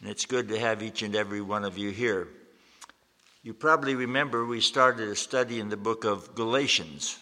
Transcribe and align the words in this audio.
and 0.00 0.08
it's 0.08 0.26
good 0.26 0.48
to 0.48 0.58
have 0.58 0.82
each 0.82 1.02
and 1.02 1.14
every 1.14 1.40
one 1.40 1.64
of 1.64 1.76
you 1.76 1.90
here. 1.90 2.28
You 3.42 3.54
probably 3.54 3.94
remember 3.94 4.44
we 4.44 4.60
started 4.60 5.08
a 5.08 5.16
study 5.16 5.60
in 5.60 5.68
the 5.68 5.76
book 5.76 6.04
of 6.04 6.34
Galatians, 6.34 7.18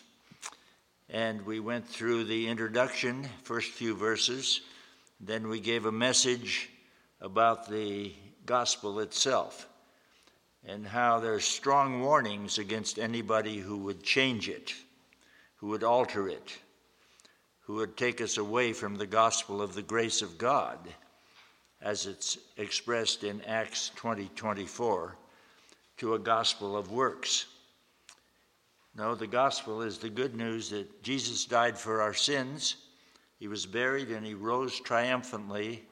and 1.10 1.44
we 1.44 1.60
went 1.60 1.88
through 1.88 2.24
the 2.24 2.48
introduction, 2.48 3.28
first 3.42 3.70
few 3.72 3.94
verses, 3.94 4.60
then 5.20 5.48
we 5.48 5.58
gave 5.58 5.86
a 5.86 5.92
message 5.92 6.70
about 7.20 7.68
the 7.68 8.12
gospel 8.46 9.00
itself 9.00 9.68
and 10.64 10.86
how 10.86 11.18
there's 11.18 11.44
strong 11.44 12.00
warnings 12.02 12.58
against 12.58 12.98
anybody 12.98 13.58
who 13.58 13.78
would 13.78 14.02
change 14.02 14.48
it, 14.48 14.74
who 15.56 15.68
would 15.68 15.82
alter 15.82 16.28
it, 16.28 16.58
who 17.62 17.74
would 17.74 17.96
take 17.96 18.20
us 18.20 18.36
away 18.36 18.72
from 18.72 18.96
the 18.96 19.06
gospel 19.06 19.60
of 19.60 19.74
the 19.74 19.82
grace 19.82 20.22
of 20.22 20.38
God 20.38 20.78
as 21.80 22.06
it's 22.06 22.38
expressed 22.56 23.24
in 23.24 23.40
Acts 23.42 23.90
20 23.96 24.30
24, 24.34 25.16
to 25.98 26.14
a 26.14 26.18
gospel 26.18 26.76
of 26.76 26.90
works. 26.90 27.46
No, 28.94 29.14
the 29.14 29.26
gospel 29.26 29.82
is 29.82 29.98
the 29.98 30.10
good 30.10 30.34
news 30.34 30.70
that 30.70 31.02
Jesus 31.02 31.44
died 31.44 31.78
for 31.78 32.02
our 32.02 32.14
sins, 32.14 32.76
he 33.38 33.46
was 33.46 33.66
buried, 33.66 34.10
and 34.10 34.26
he 34.26 34.34
rose 34.34 34.80
triumphantly. 34.80 35.84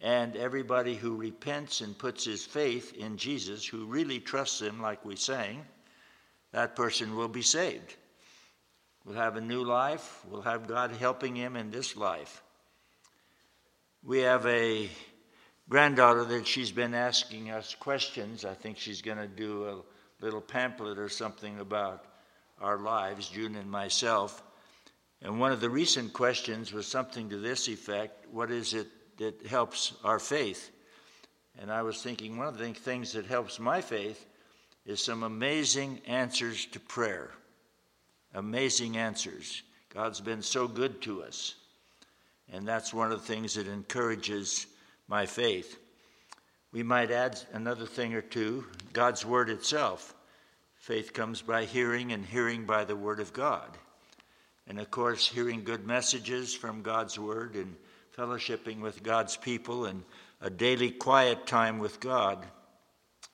And 0.00 0.36
everybody 0.36 0.94
who 0.94 1.16
repents 1.16 1.80
and 1.80 1.96
puts 1.96 2.24
his 2.24 2.44
faith 2.44 2.94
in 2.94 3.16
Jesus, 3.16 3.66
who 3.66 3.86
really 3.86 4.20
trusts 4.20 4.60
him, 4.60 4.80
like 4.80 5.04
we 5.04 5.16
sang, 5.16 5.64
that 6.52 6.76
person 6.76 7.16
will 7.16 7.28
be 7.28 7.42
saved. 7.42 7.96
Will 9.04 9.14
have 9.14 9.36
a 9.36 9.40
new 9.40 9.64
life, 9.64 10.24
will 10.30 10.42
have 10.42 10.68
God 10.68 10.92
helping 10.92 11.34
him 11.34 11.56
in 11.56 11.70
this 11.70 11.96
life. 11.96 12.42
We 14.04 14.20
have 14.20 14.46
a 14.46 14.88
granddaughter 15.68 16.24
that 16.24 16.46
she's 16.46 16.70
been 16.70 16.94
asking 16.94 17.50
us 17.50 17.74
questions. 17.74 18.44
I 18.44 18.54
think 18.54 18.78
she's 18.78 19.02
going 19.02 19.18
to 19.18 19.26
do 19.26 19.68
a 19.68 20.24
little 20.24 20.40
pamphlet 20.40 20.98
or 20.98 21.08
something 21.08 21.58
about 21.58 22.04
our 22.60 22.78
lives, 22.78 23.28
June 23.28 23.56
and 23.56 23.70
myself. 23.70 24.42
And 25.20 25.40
one 25.40 25.50
of 25.50 25.60
the 25.60 25.68
recent 25.68 26.12
questions 26.12 26.72
was 26.72 26.86
something 26.86 27.28
to 27.30 27.38
this 27.38 27.68
effect 27.68 28.26
What 28.30 28.50
is 28.50 28.72
it 28.72 28.86
that 29.18 29.46
helps 29.46 29.94
our 30.04 30.20
faith? 30.20 30.70
And 31.58 31.72
I 31.72 31.82
was 31.82 32.00
thinking 32.00 32.36
one 32.36 32.46
of 32.46 32.56
the 32.56 32.72
things 32.72 33.12
that 33.12 33.26
helps 33.26 33.58
my 33.58 33.80
faith 33.80 34.26
is 34.86 35.02
some 35.02 35.24
amazing 35.24 36.00
answers 36.06 36.66
to 36.66 36.78
prayer. 36.80 37.32
Amazing 38.32 38.96
answers. 38.96 39.62
God's 39.92 40.20
been 40.20 40.42
so 40.42 40.68
good 40.68 41.02
to 41.02 41.24
us. 41.24 41.56
And 42.52 42.66
that's 42.66 42.94
one 42.94 43.12
of 43.12 43.20
the 43.20 43.26
things 43.26 43.54
that 43.54 43.66
encourages 43.66 44.66
my 45.06 45.26
faith. 45.26 45.78
We 46.72 46.82
might 46.82 47.10
add 47.10 47.40
another 47.52 47.86
thing 47.86 48.14
or 48.14 48.22
two 48.22 48.64
God's 48.92 49.24
Word 49.24 49.50
itself. 49.50 50.14
Faith 50.76 51.12
comes 51.12 51.42
by 51.42 51.64
hearing, 51.64 52.12
and 52.12 52.24
hearing 52.24 52.64
by 52.64 52.84
the 52.84 52.96
Word 52.96 53.20
of 53.20 53.32
God. 53.32 53.76
And 54.66 54.78
of 54.78 54.90
course, 54.90 55.26
hearing 55.26 55.64
good 55.64 55.86
messages 55.86 56.54
from 56.54 56.82
God's 56.82 57.18
Word 57.18 57.54
and 57.54 57.74
fellowshipping 58.16 58.80
with 58.80 59.02
God's 59.02 59.36
people 59.36 59.86
and 59.86 60.02
a 60.40 60.50
daily 60.50 60.90
quiet 60.90 61.46
time 61.46 61.78
with 61.78 62.00
God. 62.00 62.44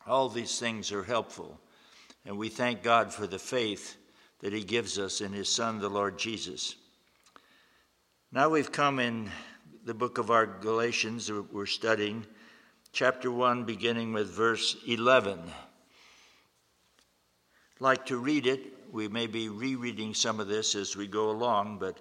All 0.06 0.28
these 0.28 0.58
things 0.58 0.92
are 0.92 1.02
helpful. 1.02 1.58
And 2.24 2.38
we 2.38 2.48
thank 2.48 2.82
God 2.82 3.12
for 3.12 3.26
the 3.26 3.38
faith 3.38 3.96
that 4.40 4.52
He 4.52 4.62
gives 4.62 4.98
us 4.98 5.20
in 5.20 5.32
His 5.32 5.48
Son, 5.48 5.80
the 5.80 5.88
Lord 5.88 6.18
Jesus. 6.18 6.76
Now 8.34 8.48
we've 8.48 8.72
come 8.72 8.98
in 8.98 9.30
the 9.84 9.94
book 9.94 10.18
of 10.18 10.28
our 10.28 10.44
Galatians, 10.44 11.28
that 11.28 11.54
we're 11.54 11.66
studying, 11.66 12.26
chapter 12.90 13.30
1, 13.30 13.62
beginning 13.62 14.12
with 14.12 14.28
verse 14.28 14.76
11. 14.88 15.38
I'd 15.38 15.52
like 17.78 18.04
to 18.06 18.16
read 18.16 18.48
it. 18.48 18.72
We 18.90 19.06
may 19.06 19.28
be 19.28 19.48
rereading 19.48 20.14
some 20.14 20.40
of 20.40 20.48
this 20.48 20.74
as 20.74 20.96
we 20.96 21.06
go 21.06 21.30
along, 21.30 21.78
but 21.78 22.00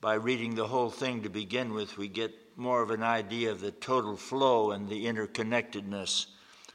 by 0.00 0.14
reading 0.14 0.54
the 0.54 0.68
whole 0.68 0.90
thing 0.90 1.24
to 1.24 1.28
begin 1.28 1.74
with, 1.74 1.98
we 1.98 2.06
get 2.06 2.32
more 2.56 2.80
of 2.80 2.92
an 2.92 3.02
idea 3.02 3.50
of 3.50 3.60
the 3.60 3.72
total 3.72 4.16
flow 4.16 4.70
and 4.70 4.88
the 4.88 5.06
interconnectedness 5.06 6.26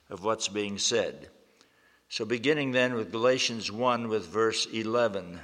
of 0.09 0.25
what's 0.25 0.49
being 0.49 0.77
said. 0.77 1.29
So, 2.09 2.25
beginning 2.25 2.73
then 2.73 2.95
with 2.95 3.13
Galatians 3.13 3.71
1 3.71 4.09
with 4.09 4.27
verse 4.27 4.65
11. 4.65 5.39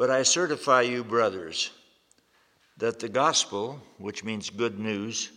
But 0.00 0.08
I 0.08 0.22
certify 0.22 0.80
you, 0.80 1.04
brothers, 1.04 1.72
that 2.78 3.00
the 3.00 3.08
gospel, 3.10 3.82
which 3.98 4.24
means 4.24 4.48
good 4.48 4.78
news, 4.78 5.30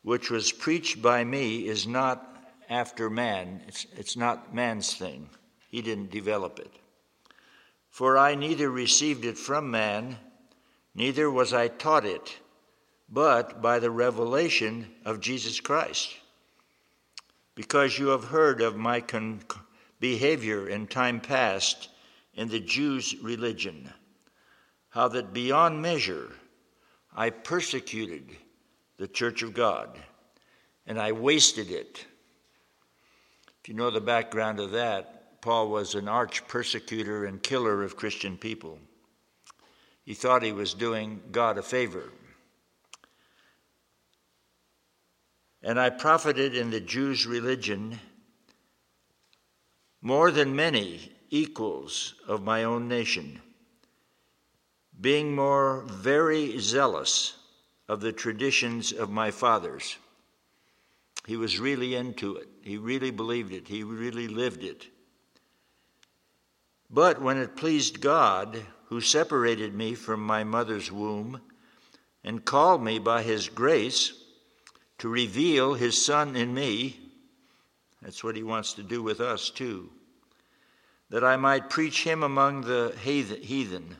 which 0.00 0.30
was 0.30 0.52
preached 0.52 1.02
by 1.02 1.22
me, 1.22 1.68
is 1.68 1.86
not 1.86 2.50
after 2.70 3.10
man. 3.10 3.60
It's, 3.68 3.86
it's 3.94 4.16
not 4.16 4.54
man's 4.54 4.94
thing. 4.94 5.28
He 5.68 5.82
didn't 5.82 6.10
develop 6.10 6.58
it. 6.60 6.70
For 7.90 8.16
I 8.16 8.34
neither 8.34 8.70
received 8.70 9.26
it 9.26 9.36
from 9.36 9.70
man, 9.70 10.16
neither 10.94 11.30
was 11.30 11.52
I 11.52 11.68
taught 11.68 12.06
it, 12.06 12.38
but 13.10 13.60
by 13.60 13.80
the 13.80 13.90
revelation 13.90 14.94
of 15.04 15.20
Jesus 15.20 15.60
Christ. 15.60 16.16
Because 17.54 17.98
you 17.98 18.06
have 18.06 18.24
heard 18.24 18.62
of 18.62 18.76
my 18.76 19.02
con- 19.02 19.42
behavior 20.00 20.70
in 20.70 20.86
time 20.86 21.20
past 21.20 21.90
in 22.34 22.48
the 22.48 22.60
Jews' 22.60 23.16
religion, 23.22 23.92
how 24.90 25.08
that 25.08 25.32
beyond 25.32 25.80
measure 25.80 26.30
I 27.14 27.30
persecuted 27.30 28.30
the 28.96 29.08
church 29.08 29.42
of 29.42 29.54
God 29.54 29.98
and 30.86 30.98
I 30.98 31.12
wasted 31.12 31.70
it. 31.70 32.04
If 33.60 33.68
you 33.68 33.74
know 33.74 33.90
the 33.90 34.00
background 34.00 34.60
of 34.60 34.72
that, 34.72 35.40
Paul 35.40 35.68
was 35.68 35.94
an 35.94 36.08
arch 36.08 36.46
persecutor 36.48 37.24
and 37.24 37.42
killer 37.42 37.82
of 37.82 37.96
Christian 37.96 38.36
people. 38.36 38.78
He 40.04 40.14
thought 40.14 40.42
he 40.42 40.52
was 40.52 40.74
doing 40.74 41.22
God 41.32 41.56
a 41.56 41.62
favor. 41.62 42.10
And 45.62 45.80
I 45.80 45.88
profited 45.88 46.54
in 46.54 46.70
the 46.70 46.80
Jews' 46.80 47.26
religion 47.26 47.98
more 50.02 50.30
than 50.30 50.54
many 50.54 51.13
equals 51.34 52.14
of 52.28 52.44
my 52.44 52.62
own 52.62 52.86
nation, 52.86 53.40
being 55.00 55.34
more 55.34 55.82
very 55.88 56.56
zealous 56.60 57.36
of 57.88 58.00
the 58.00 58.12
traditions 58.12 58.92
of 58.92 59.10
my 59.10 59.32
fathers. 59.32 59.96
He 61.26 61.36
was 61.36 61.58
really 61.58 61.96
into 61.96 62.36
it. 62.36 62.48
He 62.62 62.76
really 62.78 63.10
believed 63.10 63.52
it. 63.52 63.66
He 63.66 63.82
really 63.82 64.28
lived 64.28 64.62
it. 64.62 64.86
But 66.88 67.20
when 67.20 67.38
it 67.38 67.56
pleased 67.56 68.00
God, 68.00 68.64
who 68.86 69.00
separated 69.00 69.74
me 69.74 69.94
from 69.96 70.24
my 70.24 70.44
mother's 70.44 70.92
womb 70.92 71.40
and 72.22 72.44
called 72.44 72.84
me 72.84 73.00
by 73.00 73.22
his 73.22 73.48
grace 73.48 74.12
to 74.98 75.08
reveal 75.08 75.74
his 75.74 76.00
Son 76.00 76.36
in 76.36 76.54
me, 76.54 77.00
that's 78.00 78.22
what 78.22 78.36
he 78.36 78.44
wants 78.44 78.74
to 78.74 78.84
do 78.84 79.02
with 79.02 79.20
us 79.20 79.50
too 79.50 79.90
that 81.14 81.22
I 81.22 81.36
might 81.36 81.70
preach 81.70 82.02
him 82.02 82.24
among 82.24 82.62
the 82.62 82.92
heathen. 83.00 83.96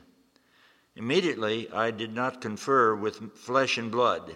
Immediately 0.97 1.71
I 1.71 1.89
did 1.89 2.13
not 2.13 2.41
confer 2.41 2.93
with 2.93 3.37
flesh 3.37 3.77
and 3.77 3.89
blood. 3.89 4.35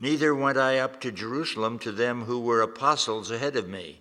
Neither 0.00 0.34
went 0.34 0.58
I 0.58 0.78
up 0.78 1.00
to 1.02 1.12
Jerusalem 1.12 1.78
to 1.78 1.92
them 1.92 2.24
who 2.24 2.40
were 2.40 2.60
apostles 2.60 3.30
ahead 3.30 3.54
of 3.54 3.68
me, 3.68 4.00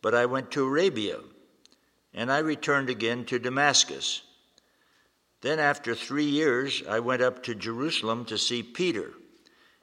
but 0.00 0.14
I 0.14 0.24
went 0.24 0.50
to 0.52 0.64
Arabia, 0.64 1.18
and 2.14 2.32
I 2.32 2.38
returned 2.38 2.88
again 2.88 3.26
to 3.26 3.38
Damascus. 3.38 4.22
Then, 5.42 5.58
after 5.58 5.94
three 5.94 6.24
years, 6.24 6.82
I 6.88 7.00
went 7.00 7.20
up 7.20 7.42
to 7.42 7.54
Jerusalem 7.54 8.24
to 8.24 8.38
see 8.38 8.62
Peter, 8.62 9.12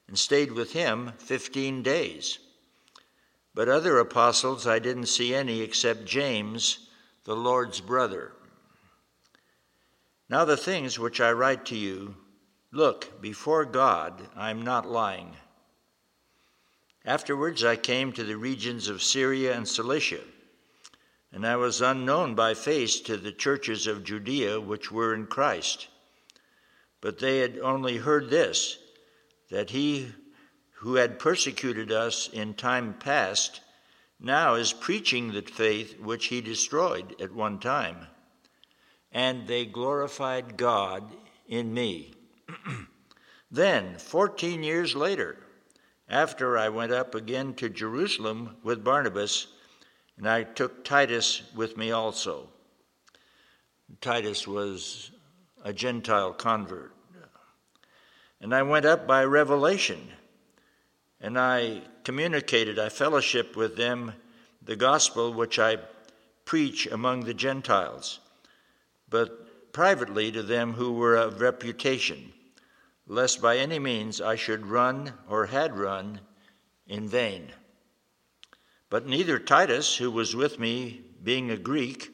and 0.07 0.18
stayed 0.18 0.54
with 0.54 0.74
him 0.74 1.12
fifteen 1.19 1.83
days. 1.83 2.39
But 3.53 3.68
other 3.68 4.00
apostles 4.00 4.65
I 4.65 4.80
didn't 4.80 5.07
see 5.07 5.36
any 5.36 5.62
except 5.62 6.06
James, 6.06 6.88
the 7.25 7.36
Lord's 7.36 7.81
brother. 7.81 8.31
Now, 10.30 10.45
the 10.45 10.56
things 10.56 10.98
which 10.98 11.19
I 11.19 11.31
write 11.33 11.65
to 11.65 11.75
you, 11.75 12.15
look, 12.71 13.21
before 13.21 13.65
God, 13.65 14.30
I'm 14.36 14.62
not 14.62 14.89
lying. 14.89 15.36
Afterwards, 17.03 17.63
I 17.63 17.75
came 17.75 18.13
to 18.13 18.24
the 18.24 18.38
regions 18.38 18.88
of 18.88 19.03
Syria 19.03 19.54
and 19.56 19.68
Cilicia, 19.68 20.21
and 21.33 21.45
I 21.45 21.57
was 21.57 21.81
unknown 21.81 22.36
by 22.36 22.54
face 22.54 23.01
to 23.01 23.18
the 23.18 23.31
churches 23.33 23.88
of 23.88 24.04
Judea 24.04 24.62
which 24.62 24.92
were 24.92 25.13
in 25.13 25.25
Christ. 25.25 25.88
But 27.01 27.19
they 27.19 27.39
had 27.39 27.57
only 27.59 27.97
heard 27.97 28.30
this 28.30 28.77
that 29.50 29.71
he 29.71 30.13
who 30.81 30.95
had 30.95 31.19
persecuted 31.19 31.92
us 31.92 32.28
in 32.33 32.56
time 32.56 32.95
past, 32.95 33.62
now 34.19 34.56
is 34.56 34.74
preaching 34.74 35.31
the 35.31 35.44
faith 35.44 36.00
which 36.00 36.25
he 36.25 36.42
destroyed 36.42 37.16
at 37.22 37.31
one 37.31 37.60
time. 37.60 38.07
And 39.12 39.48
they 39.48 39.63
glorified 39.68 40.57
God 40.57 41.04
in 41.48 41.72
me. 41.72 42.16
Then, 43.51 44.00
14 44.00 44.63
years 44.63 44.95
later, 44.95 45.38
after 46.10 46.57
I 46.57 46.69
went 46.69 46.92
up 46.92 47.13
again 47.13 47.54
to 47.56 47.69
Jerusalem 47.69 48.56
with 48.63 48.83
Barnabas, 48.83 49.48
and 50.18 50.28
I 50.28 50.42
took 50.42 50.83
Titus 50.83 51.44
with 51.54 51.78
me 51.78 51.92
also. 51.92 52.50
Titus 54.00 54.48
was 54.48 55.12
a 55.63 55.74
Gentile 55.74 56.33
convert. 56.33 56.95
And 58.39 58.56
I 58.56 58.63
went 58.63 58.86
up 58.88 59.06
by 59.06 59.24
revelation, 59.25 60.12
and 61.21 61.38
I 61.39 61.81
communicated, 62.03 62.79
I 62.79 62.89
fellowship 62.89 63.56
with 63.56 63.77
them 63.77 64.13
the 64.63 64.75
gospel 64.75 65.33
which 65.33 65.59
I 65.59 65.77
preach 66.45 66.88
among 66.88 67.23
the 67.23 67.33
Gentiles, 67.33 68.19
but 69.07 69.71
privately 69.71 70.31
to 70.31 70.41
them 70.41 70.73
who 70.73 70.94
were 70.94 71.15
of 71.15 71.39
reputation, 71.39 72.33
lest 73.07 73.41
by 73.41 73.57
any 73.57 73.79
means 73.79 74.19
I 74.19 74.35
should 74.35 74.65
run 74.65 75.13
or 75.29 75.45
had 75.45 75.77
run 75.77 76.19
in 76.88 77.07
vain. 77.07 77.51
But 78.89 79.07
neither 79.07 79.39
Titus, 79.39 79.95
who 79.95 80.12
was 80.12 80.35
with 80.35 80.59
me, 80.59 81.01
being 81.23 81.51
a 81.51 81.57
Greek, 81.57 82.12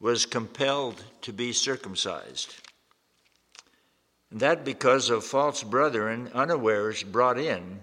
was 0.00 0.26
compelled 0.26 1.04
to 1.22 1.32
be 1.32 1.52
circumcised. 1.52 2.54
And 4.30 4.40
that 4.40 4.64
because 4.64 5.10
of 5.10 5.24
false 5.24 5.62
brethren 5.62 6.30
unawares 6.32 7.02
brought 7.02 7.38
in 7.38 7.80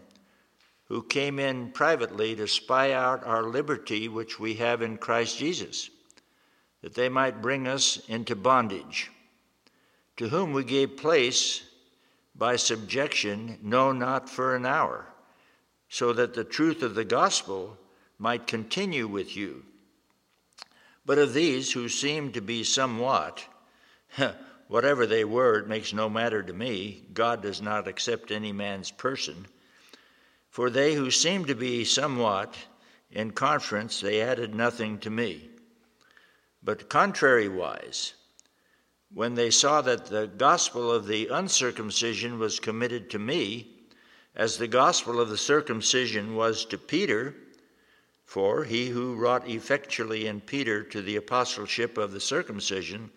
who 0.90 1.04
came 1.04 1.38
in 1.38 1.72
privately 1.72 2.36
to 2.36 2.48
spy 2.48 2.92
out 2.92 3.24
our 3.24 3.44
liberty 3.44 4.08
which 4.08 4.40
we 4.40 4.56
have 4.56 4.82
in 4.82 4.98
Christ 4.98 5.38
Jesus, 5.38 5.90
that 6.82 6.96
they 6.96 7.08
might 7.08 7.44
bring 7.44 7.68
us 7.68 8.02
into 8.08 8.36
bondage, 8.36 9.12
to 10.18 10.30
whom 10.30 10.52
we 10.52 10.64
gave 10.64 10.98
place 10.98 11.62
by 12.36 12.56
subjection, 12.56 13.60
no, 13.62 13.92
not 13.92 14.28
for 14.28 14.56
an 14.56 14.66
hour, 14.66 15.06
so 15.90 16.12
that 16.12 16.34
the 16.34 16.44
truth 16.44 16.82
of 16.82 16.96
the 16.96 17.06
gospel 17.06 17.78
might 18.18 18.48
continue 18.48 19.08
with 19.08 19.38
you. 19.38 19.64
But 21.06 21.20
of 21.20 21.34
these 21.34 21.72
who 21.72 21.88
seemed 21.88 22.34
to 22.34 22.42
be 22.42 22.64
somewhat, 22.64 23.46
whatever 24.68 25.06
they 25.06 25.24
were, 25.24 25.60
it 25.60 25.68
makes 25.68 25.94
no 25.94 26.10
matter 26.10 26.42
to 26.42 26.54
me. 26.54 27.04
God 27.14 27.44
does 27.44 27.62
not 27.62 27.88
accept 27.88 28.32
any 28.32 28.52
man's 28.52 28.90
person 28.90 29.46
for 30.50 30.70
they 30.70 30.96
who 30.96 31.12
seemed 31.12 31.48
to 31.48 31.56
be 31.56 31.86
somewhat 31.86 32.56
in 33.12 33.32
conference, 33.32 34.02
they 34.02 34.22
added 34.22 34.54
nothing 34.54 34.98
to 35.00 35.10
me. 35.10 35.50
But 36.62 36.90
contrariwise, 36.90 38.14
when 39.14 39.36
they 39.36 39.50
saw 39.50 39.82
that 39.82 40.08
the 40.08 40.28
gospel 40.28 40.92
of 40.92 41.08
the 41.08 41.28
uncircumcision 41.28 42.38
was 42.38 42.60
committed 42.60 43.10
to 43.12 43.20
me, 43.20 43.68
as 44.36 44.58
the 44.58 44.68
gospel 44.68 45.20
of 45.20 45.30
the 45.30 45.38
circumcision 45.38 46.36
was 46.36 46.66
to 46.66 46.78
Peter, 46.78 47.36
for 48.26 48.64
he 48.64 48.90
who 48.90 49.16
wrought 49.16 49.50
effectually 49.50 50.28
in 50.28 50.40
Peter 50.42 50.84
to 50.84 51.02
the 51.02 51.16
apostleship 51.16 51.98
of 51.98 52.12
the 52.12 52.20
circumcision, 52.20 53.10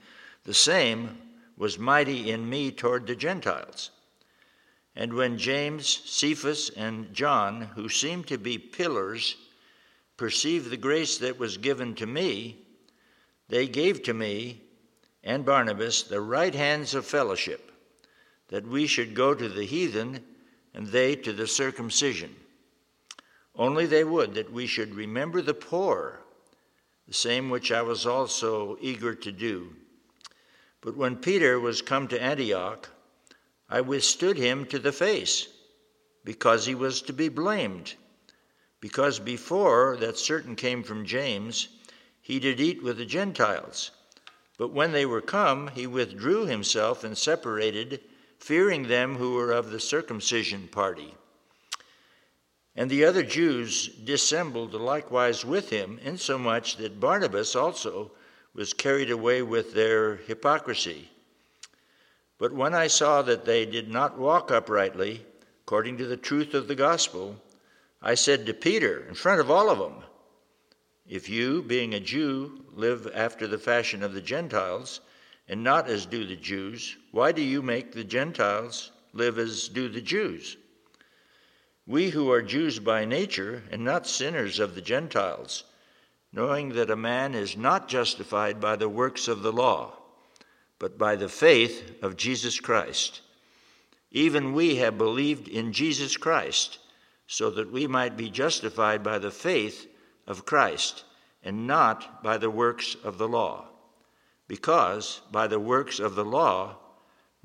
the 0.44 0.54
same 0.54 1.18
was 1.56 1.78
mighty 1.78 2.30
in 2.30 2.48
me 2.48 2.70
toward 2.70 3.06
the 3.06 3.14
Gentiles. 3.14 3.90
And 4.94 5.14
when 5.14 5.38
James, 5.38 6.02
Cephas, 6.04 6.70
and 6.76 7.12
John, 7.14 7.62
who 7.74 7.88
seemed 7.88 8.26
to 8.26 8.38
be 8.38 8.58
pillars, 8.58 9.36
perceived 10.16 10.70
the 10.70 10.76
grace 10.76 11.18
that 11.18 11.38
was 11.38 11.56
given 11.56 11.94
to 11.94 12.06
me, 12.06 12.58
they 13.48 13.66
gave 13.66 14.02
to 14.04 14.14
me 14.14 14.60
and 15.24 15.44
Barnabas 15.44 16.02
the 16.02 16.20
right 16.20 16.54
hands 16.54 16.94
of 16.94 17.06
fellowship, 17.06 17.72
that 18.48 18.66
we 18.66 18.86
should 18.86 19.14
go 19.14 19.34
to 19.34 19.48
the 19.48 19.64
heathen 19.64 20.22
and 20.74 20.86
they 20.86 21.16
to 21.16 21.32
the 21.32 21.46
circumcision. 21.46 22.34
Only 23.54 23.86
they 23.86 24.04
would 24.04 24.34
that 24.34 24.52
we 24.52 24.66
should 24.66 24.94
remember 24.94 25.42
the 25.42 25.54
poor, 25.54 26.20
the 27.06 27.14
same 27.14 27.50
which 27.50 27.70
I 27.70 27.82
was 27.82 28.06
also 28.06 28.78
eager 28.80 29.14
to 29.14 29.32
do. 29.32 29.74
But 30.80 30.96
when 30.96 31.16
Peter 31.16 31.60
was 31.60 31.82
come 31.82 32.08
to 32.08 32.20
Antioch, 32.20 32.88
I 33.72 33.80
withstood 33.80 34.36
him 34.36 34.66
to 34.66 34.78
the 34.78 34.92
face, 34.92 35.48
because 36.24 36.66
he 36.66 36.74
was 36.74 37.00
to 37.00 37.14
be 37.14 37.30
blamed. 37.30 37.94
Because 38.82 39.18
before 39.18 39.96
that 39.96 40.18
certain 40.18 40.56
came 40.56 40.82
from 40.82 41.06
James, 41.06 41.68
he 42.20 42.38
did 42.38 42.60
eat 42.60 42.82
with 42.82 42.98
the 42.98 43.06
Gentiles. 43.06 43.90
But 44.58 44.74
when 44.74 44.92
they 44.92 45.06
were 45.06 45.22
come, 45.22 45.68
he 45.68 45.86
withdrew 45.86 46.44
himself 46.44 47.02
and 47.02 47.16
separated, 47.16 48.00
fearing 48.38 48.88
them 48.88 49.16
who 49.16 49.36
were 49.36 49.52
of 49.52 49.70
the 49.70 49.80
circumcision 49.80 50.68
party. 50.68 51.14
And 52.76 52.90
the 52.90 53.06
other 53.06 53.22
Jews 53.22 53.88
dissembled 53.88 54.74
likewise 54.74 55.46
with 55.46 55.70
him, 55.70 55.98
insomuch 56.04 56.76
that 56.76 57.00
Barnabas 57.00 57.56
also 57.56 58.12
was 58.52 58.74
carried 58.74 59.10
away 59.10 59.40
with 59.40 59.72
their 59.72 60.16
hypocrisy. 60.16 61.08
But 62.42 62.50
when 62.54 62.74
I 62.74 62.88
saw 62.88 63.22
that 63.22 63.44
they 63.44 63.64
did 63.64 63.88
not 63.88 64.18
walk 64.18 64.50
uprightly, 64.50 65.24
according 65.60 65.98
to 65.98 66.06
the 66.06 66.16
truth 66.16 66.54
of 66.54 66.66
the 66.66 66.74
gospel, 66.74 67.40
I 68.02 68.16
said 68.16 68.46
to 68.46 68.52
Peter, 68.52 69.06
in 69.06 69.14
front 69.14 69.40
of 69.40 69.48
all 69.48 69.70
of 69.70 69.78
them, 69.78 70.02
If 71.06 71.28
you, 71.28 71.62
being 71.62 71.94
a 71.94 72.00
Jew, 72.00 72.64
live 72.72 73.08
after 73.14 73.46
the 73.46 73.60
fashion 73.60 74.02
of 74.02 74.12
the 74.12 74.20
Gentiles, 74.20 75.02
and 75.46 75.62
not 75.62 75.86
as 75.86 76.04
do 76.04 76.26
the 76.26 76.34
Jews, 76.34 76.96
why 77.12 77.30
do 77.30 77.42
you 77.42 77.62
make 77.62 77.92
the 77.92 78.02
Gentiles 78.02 78.90
live 79.12 79.38
as 79.38 79.68
do 79.68 79.88
the 79.88 80.00
Jews? 80.00 80.56
We 81.86 82.10
who 82.10 82.28
are 82.32 82.42
Jews 82.42 82.80
by 82.80 83.04
nature, 83.04 83.62
and 83.70 83.84
not 83.84 84.08
sinners 84.08 84.58
of 84.58 84.74
the 84.74 84.82
Gentiles, 84.82 85.62
knowing 86.32 86.70
that 86.70 86.90
a 86.90 86.96
man 86.96 87.36
is 87.36 87.56
not 87.56 87.86
justified 87.86 88.60
by 88.60 88.74
the 88.74 88.88
works 88.88 89.28
of 89.28 89.42
the 89.42 89.52
law 89.52 90.01
but 90.82 90.98
by 90.98 91.14
the 91.14 91.28
faith 91.28 92.02
of 92.02 92.16
Jesus 92.16 92.58
Christ. 92.58 93.20
Even 94.10 94.52
we 94.52 94.74
have 94.78 94.98
believed 94.98 95.46
in 95.46 95.72
Jesus 95.72 96.16
Christ, 96.16 96.80
so 97.28 97.50
that 97.50 97.70
we 97.70 97.86
might 97.86 98.16
be 98.16 98.28
justified 98.28 99.00
by 99.04 99.20
the 99.20 99.30
faith 99.30 99.86
of 100.26 100.44
Christ, 100.44 101.04
and 101.44 101.68
not 101.68 102.24
by 102.24 102.36
the 102.36 102.50
works 102.50 102.96
of 103.04 103.16
the 103.16 103.28
law. 103.28 103.68
Because 104.48 105.20
by 105.30 105.46
the 105.46 105.60
works 105.60 106.00
of 106.00 106.16
the 106.16 106.24
law, 106.24 106.74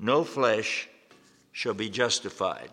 no 0.00 0.24
flesh 0.24 0.88
shall 1.52 1.74
be 1.74 1.88
justified. 1.88 2.70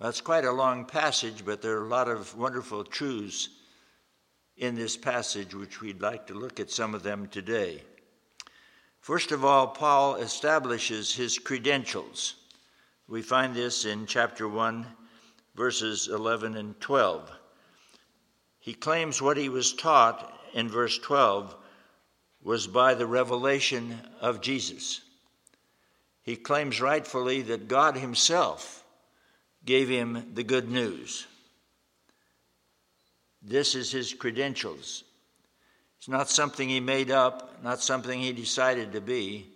That's 0.00 0.22
quite 0.22 0.46
a 0.46 0.52
long 0.52 0.86
passage, 0.86 1.44
but 1.44 1.60
there 1.60 1.76
are 1.76 1.84
a 1.84 1.88
lot 1.90 2.08
of 2.08 2.34
wonderful 2.34 2.84
truths 2.84 3.50
in 4.56 4.74
this 4.74 4.96
passage, 4.96 5.54
which 5.54 5.82
we'd 5.82 6.00
like 6.00 6.26
to 6.28 6.34
look 6.34 6.58
at 6.58 6.70
some 6.70 6.94
of 6.94 7.02
them 7.02 7.26
today. 7.26 7.82
First 9.08 9.32
of 9.32 9.42
all, 9.42 9.68
Paul 9.68 10.16
establishes 10.16 11.14
his 11.14 11.38
credentials. 11.38 12.34
We 13.08 13.22
find 13.22 13.54
this 13.54 13.86
in 13.86 14.04
chapter 14.04 14.46
1, 14.46 14.86
verses 15.54 16.08
11 16.08 16.58
and 16.58 16.78
12. 16.78 17.32
He 18.58 18.74
claims 18.74 19.22
what 19.22 19.38
he 19.38 19.48
was 19.48 19.72
taught 19.72 20.38
in 20.52 20.68
verse 20.68 20.98
12 20.98 21.56
was 22.42 22.66
by 22.66 22.92
the 22.92 23.06
revelation 23.06 23.98
of 24.20 24.42
Jesus. 24.42 25.00
He 26.20 26.36
claims 26.36 26.78
rightfully 26.78 27.40
that 27.40 27.66
God 27.66 27.96
Himself 27.96 28.84
gave 29.64 29.88
him 29.88 30.34
the 30.34 30.44
good 30.44 30.70
news. 30.70 31.26
This 33.40 33.74
is 33.74 33.90
his 33.90 34.12
credentials. 34.12 35.04
It's 35.98 36.08
not 36.08 36.30
something 36.30 36.68
he 36.68 36.80
made 36.80 37.10
up, 37.10 37.62
not 37.62 37.82
something 37.82 38.20
he 38.20 38.32
decided 38.32 38.92
to 38.92 39.00
be. 39.00 39.48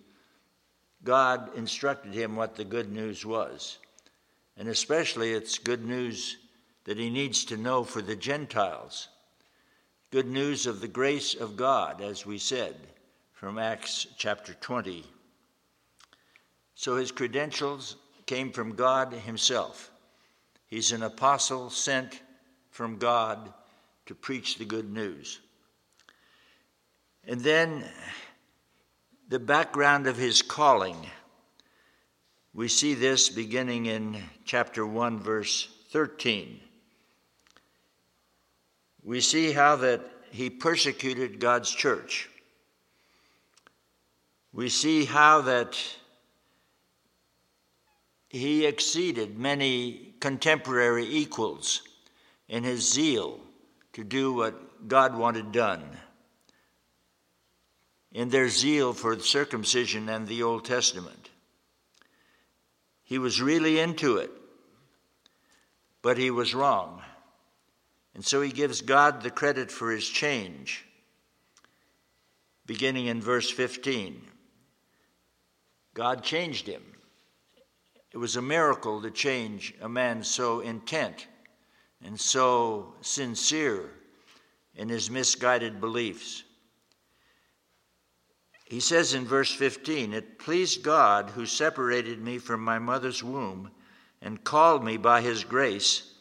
God 1.04 1.56
instructed 1.56 2.14
him 2.14 2.36
what 2.36 2.56
the 2.56 2.64
good 2.64 2.92
news 2.92 3.24
was. 3.24 3.78
And 4.56 4.68
especially, 4.68 5.32
it's 5.32 5.58
good 5.58 5.84
news 5.84 6.36
that 6.84 6.98
he 6.98 7.10
needs 7.10 7.44
to 7.46 7.56
know 7.56 7.84
for 7.84 8.02
the 8.02 8.16
Gentiles. 8.16 9.08
Good 10.10 10.26
news 10.26 10.66
of 10.66 10.80
the 10.80 10.88
grace 10.88 11.34
of 11.34 11.56
God, 11.56 12.00
as 12.00 12.26
we 12.26 12.38
said 12.38 12.76
from 13.32 13.58
Acts 13.58 14.06
chapter 14.16 14.54
20. 14.54 15.04
So 16.74 16.96
his 16.96 17.10
credentials 17.10 17.96
came 18.26 18.52
from 18.52 18.74
God 18.74 19.12
himself. 19.12 19.90
He's 20.66 20.92
an 20.92 21.02
apostle 21.02 21.70
sent 21.70 22.22
from 22.70 22.98
God 22.98 23.52
to 24.06 24.14
preach 24.14 24.58
the 24.58 24.64
good 24.64 24.90
news. 24.92 25.40
And 27.26 27.40
then 27.40 27.84
the 29.28 29.38
background 29.38 30.06
of 30.06 30.16
his 30.16 30.42
calling. 30.42 30.96
We 32.52 32.68
see 32.68 32.94
this 32.94 33.28
beginning 33.28 33.86
in 33.86 34.22
chapter 34.44 34.86
1, 34.86 35.20
verse 35.20 35.68
13. 35.90 36.60
We 39.04 39.20
see 39.20 39.52
how 39.52 39.76
that 39.76 40.02
he 40.30 40.50
persecuted 40.50 41.40
God's 41.40 41.70
church. 41.70 42.28
We 44.52 44.68
see 44.68 45.04
how 45.04 45.40
that 45.42 45.78
he 48.28 48.66
exceeded 48.66 49.38
many 49.38 50.14
contemporary 50.20 51.06
equals 51.06 51.82
in 52.48 52.64
his 52.64 52.90
zeal 52.90 53.40
to 53.92 54.04
do 54.04 54.32
what 54.32 54.88
God 54.88 55.16
wanted 55.16 55.52
done. 55.52 55.82
In 58.12 58.28
their 58.28 58.48
zeal 58.48 58.92
for 58.92 59.18
circumcision 59.18 60.08
and 60.08 60.28
the 60.28 60.42
Old 60.42 60.64
Testament, 60.64 61.30
he 63.02 63.18
was 63.18 63.40
really 63.40 63.78
into 63.78 64.18
it, 64.18 64.30
but 66.02 66.18
he 66.18 66.30
was 66.30 66.54
wrong. 66.54 67.02
And 68.14 68.24
so 68.24 68.42
he 68.42 68.52
gives 68.52 68.82
God 68.82 69.22
the 69.22 69.30
credit 69.30 69.70
for 69.70 69.90
his 69.90 70.06
change, 70.06 70.84
beginning 72.66 73.06
in 73.06 73.22
verse 73.22 73.50
15. 73.50 74.20
God 75.94 76.22
changed 76.22 76.66
him. 76.66 76.82
It 78.12 78.18
was 78.18 78.36
a 78.36 78.42
miracle 78.42 79.00
to 79.00 79.10
change 79.10 79.74
a 79.80 79.88
man 79.88 80.22
so 80.22 80.60
intent 80.60 81.26
and 82.04 82.20
so 82.20 82.94
sincere 83.00 83.90
in 84.74 84.90
his 84.90 85.10
misguided 85.10 85.80
beliefs. 85.80 86.44
He 88.72 88.80
says 88.80 89.12
in 89.12 89.26
verse 89.26 89.52
15, 89.52 90.14
It 90.14 90.38
pleased 90.38 90.82
God 90.82 91.28
who 91.28 91.44
separated 91.44 92.22
me 92.22 92.38
from 92.38 92.64
my 92.64 92.78
mother's 92.78 93.22
womb 93.22 93.70
and 94.22 94.42
called 94.42 94.82
me 94.82 94.96
by 94.96 95.20
his 95.20 95.44
grace 95.44 96.14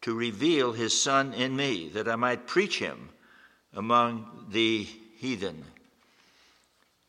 to 0.00 0.12
reveal 0.12 0.72
his 0.72 1.00
Son 1.00 1.32
in 1.32 1.54
me, 1.54 1.90
that 1.90 2.08
I 2.08 2.16
might 2.16 2.48
preach 2.48 2.80
him 2.80 3.10
among 3.72 4.46
the 4.50 4.82
heathen. 5.14 5.62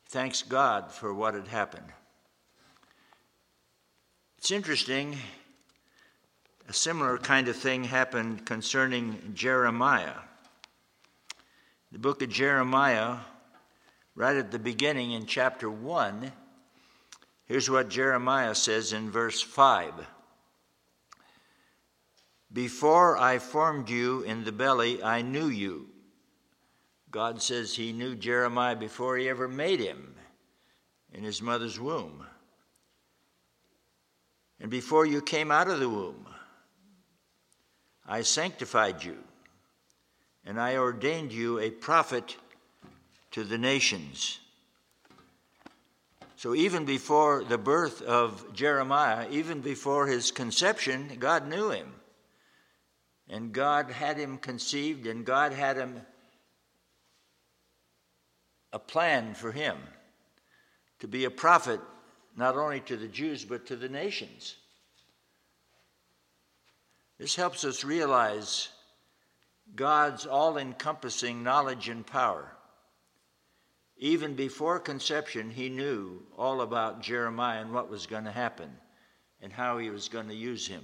Thanks 0.09 0.43
God 0.43 0.91
for 0.91 1.11
what 1.11 1.33
had 1.33 1.47
happened. 1.47 1.91
It's 4.37 4.51
interesting, 4.51 5.17
a 6.69 6.73
similar 6.73 7.17
kind 7.17 7.47
of 7.47 7.55
thing 7.55 7.85
happened 7.85 8.45
concerning 8.45 9.31
Jeremiah. 9.33 10.19
The 11.91 11.97
book 11.97 12.21
of 12.21 12.29
Jeremiah, 12.29 13.17
right 14.15 14.35
at 14.35 14.51
the 14.51 14.59
beginning 14.59 15.11
in 15.11 15.25
chapter 15.25 15.69
1, 15.69 16.31
here's 17.45 17.69
what 17.69 17.89
Jeremiah 17.89 18.55
says 18.55 18.93
in 18.93 19.09
verse 19.09 19.41
5 19.41 19.93
Before 22.51 23.17
I 23.17 23.39
formed 23.39 23.89
you 23.89 24.21
in 24.21 24.43
the 24.43 24.51
belly, 24.51 25.03
I 25.03 25.21
knew 25.21 25.47
you. 25.47 25.89
God 27.11 27.41
says 27.41 27.75
he 27.75 27.93
knew 27.93 28.15
Jeremiah 28.15 28.75
before 28.75 29.17
he 29.17 29.29
ever 29.29 29.47
made 29.47 29.79
him 29.79 30.15
in 31.13 31.23
his 31.23 31.41
mother's 31.41 31.79
womb 31.79 32.25
and 34.63 34.71
before 34.71 35.05
you 35.05 35.21
came 35.21 35.51
out 35.51 35.67
of 35.67 35.81
the 35.81 35.89
womb. 35.89 36.25
I 38.07 38.21
sanctified 38.21 39.03
you, 39.03 39.17
and 40.45 40.59
I 40.59 40.77
ordained 40.77 41.33
you 41.33 41.59
a 41.59 41.69
prophet 41.69 42.37
to 43.33 43.43
the 43.43 43.57
nations. 43.57 44.39
So, 46.37 46.55
even 46.55 46.85
before 46.85 47.43
the 47.43 47.57
birth 47.57 48.01
of 48.01 48.53
Jeremiah, 48.53 49.27
even 49.31 49.61
before 49.61 50.07
his 50.07 50.31
conception, 50.31 51.17
God 51.19 51.47
knew 51.47 51.69
him. 51.69 51.93
And 53.29 53.53
God 53.53 53.89
had 53.89 54.17
him 54.17 54.37
conceived, 54.37 55.07
and 55.07 55.25
God 55.25 55.53
had 55.53 55.77
him 55.77 56.01
a 58.71 58.79
plan 58.79 59.33
for 59.33 59.51
him 59.51 59.77
to 60.99 61.07
be 61.07 61.25
a 61.25 61.31
prophet 61.31 61.79
not 62.35 62.55
only 62.55 62.81
to 62.81 62.97
the 62.97 63.07
Jews, 63.07 63.45
but 63.45 63.67
to 63.67 63.75
the 63.75 63.89
nations. 63.89 64.55
This 67.19 67.35
helps 67.35 67.63
us 67.63 67.83
realize 67.83 68.69
God's 69.75 70.25
all 70.25 70.57
encompassing 70.57 71.43
knowledge 71.43 71.87
and 71.89 72.05
power. 72.05 72.51
Even 74.03 74.33
before 74.35 74.81
conception, 74.81 75.49
he 75.49 75.69
knew 75.69 76.21
all 76.37 76.59
about 76.59 77.01
Jeremiah 77.01 77.61
and 77.61 77.71
what 77.71 77.89
was 77.89 78.05
going 78.05 78.25
to 78.25 78.33
happen 78.33 78.69
and 79.41 79.53
how 79.53 79.77
he 79.77 79.89
was 79.89 80.09
going 80.09 80.27
to 80.27 80.35
use 80.35 80.67
him. 80.67 80.83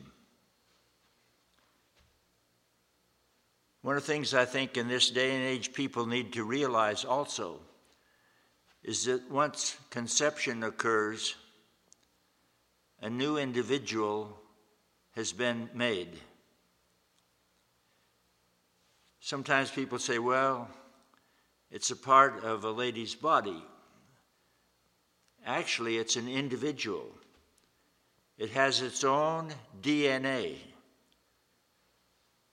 One 3.81 3.97
of 3.97 4.03
the 4.03 4.07
things 4.09 4.33
I 4.33 4.45
think 4.45 4.77
in 4.77 4.87
this 4.87 5.09
day 5.09 5.35
and 5.35 5.43
age 5.43 5.73
people 5.73 6.05
need 6.05 6.31
to 6.31 6.45
realize 6.45 7.03
also 7.03 7.59
is 8.83 9.03
that 9.03 9.29
once 9.29 9.75
conception 9.89 10.63
occurs, 10.63 11.35
a 13.01 13.09
new 13.09 13.35
individual 13.35 14.39
has 15.17 15.33
been 15.33 15.69
made. 15.73 16.17
Sometimes 19.19 19.69
people 19.69 19.99
say, 19.99 20.19
well, 20.19 20.69
it's 21.71 21.91
a 21.91 21.95
part 21.95 22.43
of 22.43 22.63
a 22.63 22.71
lady's 22.71 23.15
body. 23.15 23.63
Actually, 25.45 25.97
it's 25.97 26.15
an 26.15 26.27
individual. 26.27 27.05
It 28.37 28.49
has 28.51 28.81
its 28.81 29.03
own 29.03 29.51
DNA. 29.81 30.55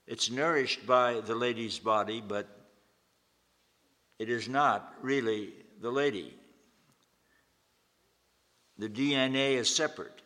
It's 0.07 0.31
nourished 0.31 0.87
by 0.87 1.21
the 1.21 1.35
lady's 1.35 1.79
body, 1.79 2.23
but 2.27 2.47
it 4.19 4.29
is 4.29 4.49
not 4.49 4.95
really 5.03 5.53
the 5.81 5.91
lady. 5.91 6.35
The 8.79 8.89
DNA 8.89 9.55
is 9.55 9.75
separate. 9.75 10.23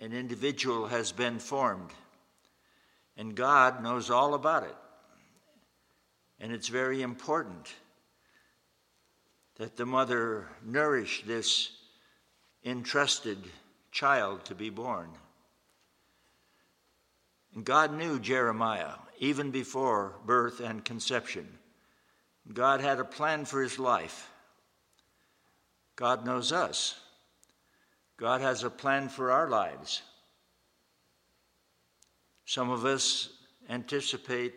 An 0.00 0.12
individual 0.12 0.86
has 0.86 1.10
been 1.10 1.38
formed, 1.38 1.90
and 3.16 3.34
God 3.34 3.82
knows 3.82 4.10
all 4.10 4.34
about 4.34 4.62
it. 4.62 4.76
And 6.38 6.52
it's 6.52 6.68
very 6.68 7.02
important 7.02 7.72
that 9.58 9.76
the 9.76 9.86
mother 9.86 10.46
nourish 10.64 11.24
this 11.26 11.70
entrusted 12.64 13.38
child 13.90 14.44
to 14.44 14.54
be 14.54 14.70
born. 14.70 15.08
And 17.54 17.64
God 17.64 17.92
knew 17.92 18.18
Jeremiah 18.18 18.92
even 19.18 19.50
before 19.50 20.14
birth 20.26 20.60
and 20.60 20.84
conception. 20.84 21.48
God 22.52 22.80
had 22.80 23.00
a 23.00 23.04
plan 23.04 23.44
for 23.44 23.62
his 23.62 23.78
life. 23.78 24.30
God 25.96 26.26
knows 26.26 26.52
us. 26.52 27.00
God 28.18 28.42
has 28.42 28.62
a 28.62 28.70
plan 28.70 29.08
for 29.08 29.30
our 29.30 29.48
lives. 29.48 30.02
Some 32.44 32.70
of 32.70 32.84
us 32.84 33.30
anticipate, 33.68 34.54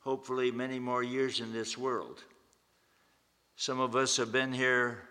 hopefully, 0.00 0.50
many 0.50 0.78
more 0.78 1.02
years 1.02 1.40
in 1.40 1.52
this 1.52 1.76
world. 1.76 2.22
Some 3.60 3.78
of 3.78 3.94
us 3.94 4.16
have 4.16 4.32
been 4.32 4.54
here 4.54 5.02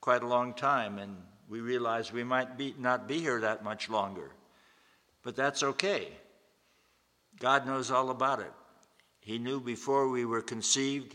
quite 0.00 0.24
a 0.24 0.26
long 0.26 0.52
time, 0.52 0.98
and 0.98 1.16
we 1.48 1.60
realize 1.60 2.12
we 2.12 2.24
might 2.24 2.58
be, 2.58 2.74
not 2.76 3.06
be 3.06 3.20
here 3.20 3.40
that 3.42 3.62
much 3.62 3.88
longer. 3.88 4.32
But 5.22 5.36
that's 5.36 5.62
okay. 5.62 6.08
God 7.38 7.68
knows 7.68 7.92
all 7.92 8.10
about 8.10 8.40
it. 8.40 8.50
He 9.20 9.38
knew 9.38 9.60
before 9.60 10.08
we 10.08 10.24
were 10.24 10.42
conceived, 10.42 11.14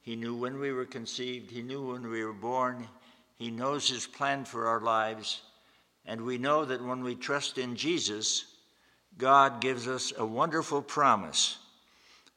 He 0.00 0.16
knew 0.16 0.34
when 0.34 0.58
we 0.58 0.72
were 0.72 0.84
conceived, 0.84 1.48
He 1.48 1.62
knew 1.62 1.92
when 1.92 2.10
we 2.10 2.24
were 2.24 2.32
born, 2.32 2.88
He 3.36 3.52
knows 3.52 3.88
His 3.88 4.08
plan 4.08 4.44
for 4.44 4.66
our 4.66 4.80
lives, 4.80 5.42
and 6.04 6.22
we 6.22 6.38
know 6.38 6.64
that 6.64 6.84
when 6.84 7.04
we 7.04 7.14
trust 7.14 7.56
in 7.56 7.76
Jesus, 7.76 8.46
God 9.16 9.60
gives 9.60 9.86
us 9.86 10.12
a 10.18 10.26
wonderful 10.26 10.82
promise 10.82 11.58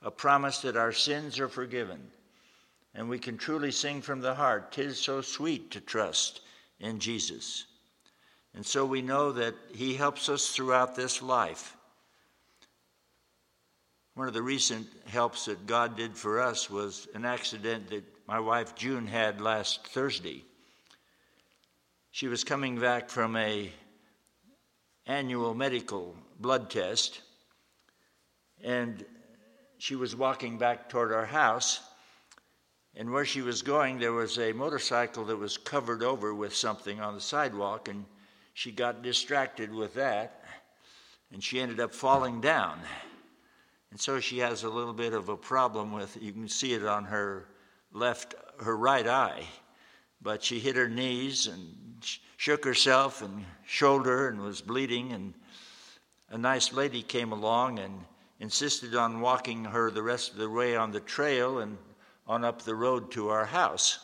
a 0.03 0.11
promise 0.11 0.59
that 0.59 0.77
our 0.77 0.91
sins 0.91 1.39
are 1.39 1.47
forgiven. 1.47 2.11
And 2.95 3.09
we 3.09 3.19
can 3.19 3.37
truly 3.37 3.71
sing 3.71 4.01
from 4.01 4.21
the 4.21 4.35
heart, 4.35 4.71
Tis 4.71 4.99
so 4.99 5.21
sweet 5.21 5.71
to 5.71 5.81
trust 5.81 6.41
in 6.79 6.99
Jesus. 6.99 7.65
And 8.53 8.65
so 8.65 8.85
we 8.85 9.01
know 9.01 9.31
that 9.31 9.55
He 9.73 9.95
helps 9.95 10.29
us 10.29 10.49
throughout 10.49 10.95
this 10.95 11.21
life. 11.21 11.75
One 14.15 14.27
of 14.27 14.35
the 14.35 14.43
recent 14.43 14.87
helps 15.07 15.45
that 15.45 15.65
God 15.65 15.97
did 15.97 16.15
for 16.15 16.39
us 16.39 16.69
was 16.69 17.07
an 17.15 17.25
accident 17.25 17.89
that 17.89 18.03
my 18.27 18.39
wife 18.39 18.75
June 18.75 19.07
had 19.07 19.41
last 19.41 19.87
Thursday. 19.87 20.43
She 22.11 22.27
was 22.27 22.43
coming 22.43 22.79
back 22.79 23.09
from 23.09 23.35
a 23.35 23.71
annual 25.07 25.55
medical 25.55 26.15
blood 26.39 26.69
test, 26.69 27.21
and 28.63 29.03
she 29.79 29.95
was 29.95 30.15
walking 30.15 30.59
back 30.59 30.89
toward 30.89 31.11
our 31.11 31.25
house. 31.25 31.81
And 32.95 33.11
where 33.11 33.25
she 33.25 33.41
was 33.41 33.61
going, 33.61 33.97
there 33.97 34.13
was 34.13 34.37
a 34.37 34.53
motorcycle 34.53 35.25
that 35.25 35.37
was 35.37 35.57
covered 35.57 36.03
over 36.03 36.33
with 36.33 36.55
something 36.55 37.01
on 37.01 37.15
the 37.15 37.21
sidewalk, 37.21 37.87
and 37.87 38.05
she 38.53 38.71
got 38.71 39.01
distracted 39.01 39.73
with 39.73 39.95
that, 39.95 40.43
and 41.31 41.43
she 41.43 41.59
ended 41.59 41.79
up 41.79 41.93
falling 41.93 42.39
down. 42.39 42.79
And 43.89 43.99
so 43.99 44.19
she 44.19 44.39
has 44.39 44.63
a 44.63 44.69
little 44.69 44.93
bit 44.93 45.13
of 45.13 45.29
a 45.29 45.37
problem 45.37 45.91
with, 45.91 46.17
you 46.21 46.31
can 46.31 46.47
see 46.47 46.73
it 46.73 46.85
on 46.85 47.05
her 47.05 47.47
left, 47.91 48.35
her 48.61 48.77
right 48.77 49.07
eye 49.07 49.43
but 50.23 50.41
she 50.41 50.59
hit 50.59 50.77
her 50.77 50.87
knees 50.87 51.47
and 51.47 51.75
shook 52.37 52.63
herself 52.63 53.21
and 53.21 53.45
shoulder 53.65 54.29
and 54.29 54.39
was 54.39 54.61
bleeding. 54.61 55.11
And 55.11 55.33
a 56.29 56.37
nice 56.37 56.71
lady 56.71 57.03
came 57.03 57.33
along 57.33 57.79
and 57.79 57.93
insisted 58.39 58.95
on 58.95 59.19
walking 59.19 59.65
her 59.65 59.91
the 59.91 60.01
rest 60.01 60.31
of 60.31 60.37
the 60.37 60.49
way 60.49 60.75
on 60.77 60.91
the 60.91 61.01
trail 61.01 61.59
and 61.59 61.77
on 62.27 62.43
up 62.43 62.61
the 62.61 62.75
road 62.75 63.11
to 63.11 63.29
our 63.29 63.45
house, 63.45 63.99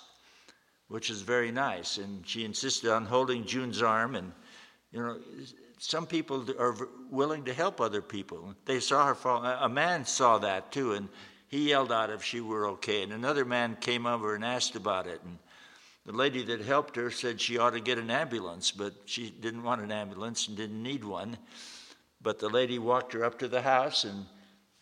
which 0.87 1.09
is 1.09 1.21
very 1.21 1.51
nice. 1.51 1.97
And 1.97 2.27
she 2.27 2.45
insisted 2.45 2.91
on 2.91 3.05
holding 3.05 3.45
June's 3.45 3.81
arm. 3.81 4.15
And, 4.15 4.31
you 4.91 4.99
know, 5.01 5.19
some 5.77 6.05
people 6.05 6.45
are 6.59 6.75
willing 7.09 7.45
to 7.45 7.53
help 7.53 7.79
other 7.79 8.01
people. 8.01 8.53
They 8.65 8.79
saw 8.79 9.07
her 9.07 9.15
fall. 9.15 9.45
A 9.45 9.69
man 9.69 10.05
saw 10.05 10.37
that 10.39 10.71
too, 10.71 10.93
and 10.93 11.07
he 11.47 11.69
yelled 11.69 11.91
out 11.91 12.09
if 12.09 12.23
she 12.23 12.41
were 12.41 12.67
okay. 12.67 13.03
And 13.03 13.13
another 13.13 13.45
man 13.45 13.77
came 13.79 14.05
over 14.05 14.35
and 14.35 14.43
asked 14.43 14.75
about 14.75 15.07
it. 15.07 15.21
And 15.23 15.37
the 16.05 16.11
lady 16.11 16.43
that 16.45 16.61
helped 16.61 16.95
her 16.95 17.11
said 17.11 17.39
she 17.39 17.57
ought 17.57 17.71
to 17.71 17.79
get 17.79 17.97
an 17.97 18.11
ambulance, 18.11 18.71
but 18.71 18.93
she 19.05 19.29
didn't 19.29 19.63
want 19.63 19.81
an 19.81 19.91
ambulance 19.91 20.47
and 20.47 20.57
didn't 20.57 20.81
need 20.81 21.03
one. 21.03 21.37
But 22.21 22.39
the 22.39 22.49
lady 22.49 22.79
walked 22.79 23.13
her 23.13 23.23
up 23.23 23.39
to 23.39 23.47
the 23.47 23.61
house, 23.61 24.03
and 24.03 24.25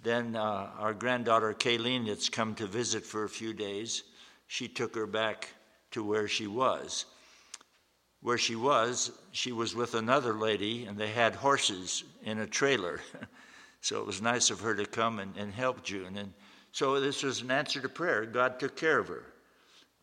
then 0.08 0.36
uh, 0.36 0.70
our 0.78 0.94
granddaughter 0.94 1.54
Kayleen, 1.54 2.08
that's 2.08 2.30
come 2.30 2.56
to 2.56 2.66
visit 2.66 3.04
for 3.04 3.24
a 3.24 3.30
few 3.30 3.54
days, 3.54 4.04
she 4.48 4.68
took 4.68 4.96
her 4.96 5.08
back 5.08 5.50
to 5.92 6.04
where 6.04 6.28
she 6.28 6.48
was. 6.48 7.06
Where 8.22 8.38
she 8.38 8.56
was, 8.56 9.12
she 9.32 9.52
was 9.52 9.76
with 9.76 9.94
another 9.94 10.34
lady, 10.34 10.86
and 10.86 10.98
they 10.98 11.10
had 11.10 11.36
horses 11.36 12.04
in 12.24 12.40
a 12.40 12.48
trailer. 12.48 13.02
so 13.82 14.00
it 14.00 14.06
was 14.06 14.22
nice 14.22 14.50
of 14.50 14.62
her 14.62 14.76
to 14.76 14.86
come 14.86 15.20
and, 15.20 15.36
and 15.38 15.54
help 15.54 15.84
June. 15.84 16.18
And 16.18 16.34
so 16.72 17.00
this 17.00 17.24
was 17.24 17.42
an 17.42 17.52
answer 17.52 17.82
to 17.82 17.90
prayer. 17.90 18.26
God 18.26 18.60
took 18.60 18.76
care 18.76 19.00
of 19.00 19.08
her 19.10 19.24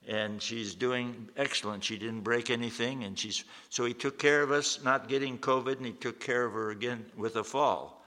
and 0.06 0.40
she's 0.42 0.75
doing 0.75 1.28
excellent. 1.37 1.82
She 1.82 1.96
didn't 1.96 2.20
break 2.20 2.50
anything, 2.50 3.04
and 3.04 3.18
she's 3.18 3.44
so 3.70 3.84
he 3.84 3.94
took 3.94 4.18
care 4.18 4.42
of 4.42 4.50
us 4.50 4.82
not 4.84 5.08
getting 5.08 5.38
COVID, 5.38 5.76
and 5.76 5.87
he 5.87 5.92
took 5.92 6.20
care 6.20 6.44
of 6.44 6.52
her 6.52 6.70
again 6.70 7.06
with 7.16 7.37
a 7.37 7.44
fall. 7.44 8.03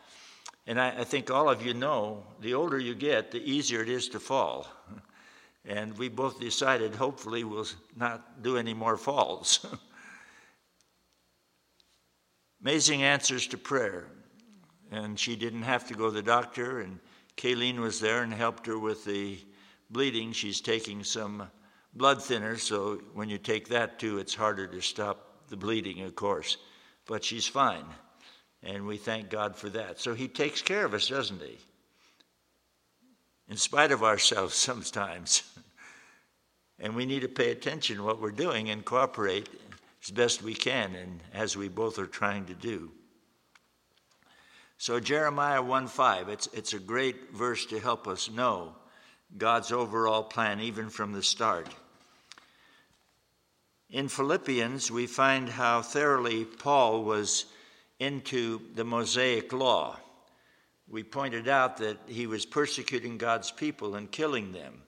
And 0.68 0.80
I, 0.80 1.00
I 1.00 1.04
think 1.06 1.32
all 1.32 1.50
of 1.50 1.66
you 1.66 1.74
know, 1.74 2.24
the 2.42 2.54
older 2.54 2.78
you 2.78 2.94
get, 2.94 3.32
the 3.32 3.40
easier 3.40 3.82
it 3.82 3.90
is 3.90 4.10
to 4.10 4.20
fall. 4.20 4.68
And 5.70 5.98
we 5.98 6.08
both 6.08 6.40
decided, 6.40 6.96
hopefully, 6.96 7.44
we'll 7.44 7.68
not 7.98 8.42
do 8.42 8.56
any 8.56 8.74
more 8.74 8.96
falls. 8.96 9.66
Amazing 12.62 13.04
answers 13.04 13.48
to 13.48 13.58
prayer. 13.58 14.06
And 14.92 15.20
she 15.20 15.36
didn't 15.36 15.64
have 15.64 15.86
to 15.90 15.94
go 15.94 16.06
to 16.06 16.12
the 16.12 16.22
doctor, 16.22 16.80
and 16.80 17.00
Kayleen 17.36 17.80
was 17.80 18.00
there 18.00 18.24
and 18.24 18.34
helped 18.34 18.66
her 18.66 18.80
with 18.80 19.04
the 19.04 19.40
bleeding. 19.90 20.32
She's 20.32 20.62
taking 20.62 21.04
some 21.04 21.52
blood 21.94 22.24
thinner, 22.24 22.58
so 22.58 23.02
when 23.14 23.28
you 23.28 23.38
take 23.38 23.68
that 23.68 24.00
too, 24.00 24.20
it's 24.20 24.36
harder 24.36 24.68
to 24.68 24.80
stop 24.80 25.50
the 25.50 25.58
bleeding, 25.58 26.04
of 26.04 26.16
course. 26.16 26.56
But 27.06 27.26
she's 27.26 27.46
fine, 27.46 27.84
and 28.64 28.86
we 28.86 28.98
thank 28.98 29.30
God 29.30 29.56
for 29.56 29.70
that. 29.70 30.00
So 30.00 30.14
He 30.14 30.28
takes 30.28 30.62
care 30.62 30.86
of 30.86 30.94
us, 30.94 31.08
doesn't 31.08 31.42
He? 31.42 31.58
In 33.50 33.58
spite 33.58 33.92
of 33.92 34.04
ourselves 34.04 34.56
sometimes. 34.56 35.44
and 36.80 36.96
we 36.96 37.06
need 37.06 37.22
to 37.22 37.28
pay 37.28 37.52
attention 37.52 37.98
to 37.98 38.04
what 38.04 38.22
we're 38.22 38.32
doing 38.32 38.70
and 38.70 38.84
cooperate 38.84 39.50
as 40.04 40.12
best 40.12 40.42
we 40.42 40.54
can, 40.54 40.96
and 40.96 41.20
as 41.34 41.58
we 41.58 41.68
both 41.68 42.00
are 42.00 42.06
trying 42.06 42.46
to 42.46 42.54
do. 42.54 42.92
So 44.78 45.00
Jeremiah 45.00 45.62
1:5, 45.62 46.30
it's, 46.30 46.48
it's 46.54 46.74
a 46.74 46.80
great 46.80 47.34
verse 47.34 47.66
to 47.68 47.80
help 47.80 48.08
us 48.08 48.30
know 48.30 48.76
God's 49.36 49.72
overall 49.72 50.24
plan, 50.24 50.60
even 50.60 50.90
from 50.90 51.14
the 51.14 51.24
start. 51.24 51.68
In 53.90 54.08
Philippians, 54.08 54.92
we 54.92 55.08
find 55.08 55.50
how 55.50 55.82
thoroughly 55.82 56.46
Paul 56.46 57.04
was 57.04 57.46
into 58.00 58.62
the 58.76 58.84
Mosaic 58.84 59.52
law. 59.54 59.98
We 60.90 61.04
pointed 61.04 61.48
out 61.48 61.78
that 61.78 61.98
he 62.08 62.28
was 62.28 62.46
persecuting 62.46 63.18
God's 63.18 63.52
people 63.52 63.96
and 63.96 64.12
killing 64.12 64.52
them. 64.52 64.82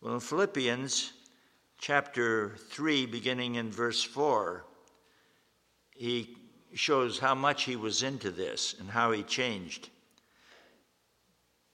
Well, 0.00 0.14
in 0.14 0.20
Philippians 0.20 1.12
chapter 1.78 2.56
3, 2.70 3.06
beginning 3.06 3.56
in 3.56 3.70
verse 3.70 4.02
4, 4.02 4.64
he 5.94 6.36
shows 6.74 7.18
how 7.18 7.34
much 7.34 7.64
he 7.64 7.76
was 7.76 8.02
into 8.02 8.30
this 8.30 8.74
and 8.80 8.90
how 8.90 9.12
he 9.12 9.22
changed. 9.22 9.90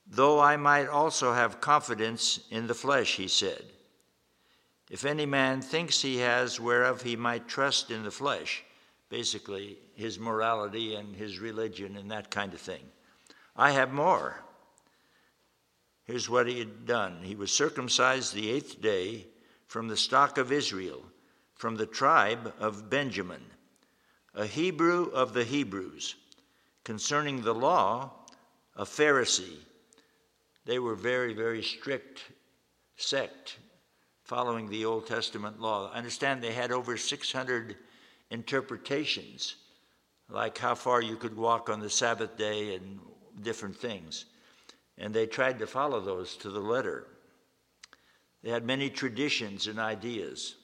Though 0.05 0.39
I 0.39 0.57
might 0.57 0.87
also 0.87 1.33
have 1.33 1.61
confidence 1.61 2.41
in 2.51 2.67
the 2.67 2.73
flesh, 2.75 3.15
he 3.15 3.27
said. 3.27 3.63
If 4.89 5.05
any 5.05 5.25
man 5.25 5.61
thinks 5.61 6.01
he 6.01 6.17
has 6.17 6.59
whereof 6.59 7.01
he 7.01 7.15
might 7.15 7.47
trust 7.47 7.89
in 7.89 8.03
the 8.03 8.11
flesh, 8.11 8.63
basically 9.11 9.77
his 9.93 10.17
morality 10.17 10.95
and 10.95 11.15
his 11.15 11.37
religion 11.37 11.97
and 11.97 12.09
that 12.09 12.31
kind 12.31 12.53
of 12.53 12.61
thing, 12.61 12.81
I 13.55 13.71
have 13.71 13.91
more. 13.91 14.41
Here's 16.05 16.29
what 16.29 16.47
he 16.47 16.57
had 16.57 16.87
done 16.87 17.19
he 17.21 17.35
was 17.35 17.51
circumcised 17.51 18.33
the 18.33 18.49
eighth 18.49 18.81
day 18.81 19.27
from 19.67 19.87
the 19.87 19.97
stock 19.97 20.37
of 20.37 20.51
Israel, 20.51 21.03
from 21.55 21.75
the 21.75 21.85
tribe 21.85 22.53
of 22.57 22.89
Benjamin, 22.89 23.43
a 24.33 24.45
Hebrew 24.45 25.11
of 25.11 25.33
the 25.33 25.43
Hebrews. 25.43 26.15
Concerning 26.83 27.41
the 27.41 27.53
law, 27.53 28.11
a 28.75 28.85
Pharisee. 28.85 29.59
They 30.65 30.79
were 30.79 30.95
very, 30.95 31.33
very 31.33 31.61
strict 31.61 32.23
sect 32.95 33.59
following 34.23 34.69
the 34.69 34.85
Old 34.85 35.05
Testament 35.05 35.59
law. 35.59 35.91
I 35.91 35.97
understand 35.97 36.41
they 36.41 36.53
had 36.53 36.71
over 36.71 36.97
600 36.97 37.75
interpretations, 38.31 39.55
like 40.29 40.57
how 40.57 40.73
far 40.73 41.01
you 41.01 41.15
could 41.17 41.37
walk 41.37 41.69
on 41.69 41.79
the 41.79 41.89
Sabbath 41.89 42.37
day 42.37 42.75
and 42.75 42.99
different 43.41 43.75
things. 43.75 44.25
And 44.97 45.13
they 45.13 45.27
tried 45.27 45.59
to 45.59 45.67
follow 45.67 45.99
those 45.99 46.35
to 46.37 46.49
the 46.49 46.59
letter. 46.59 47.05
They 48.41 48.49
had 48.49 48.65
many 48.65 48.89
traditions 48.89 49.67
and 49.67 49.79
ideas. 49.79 50.55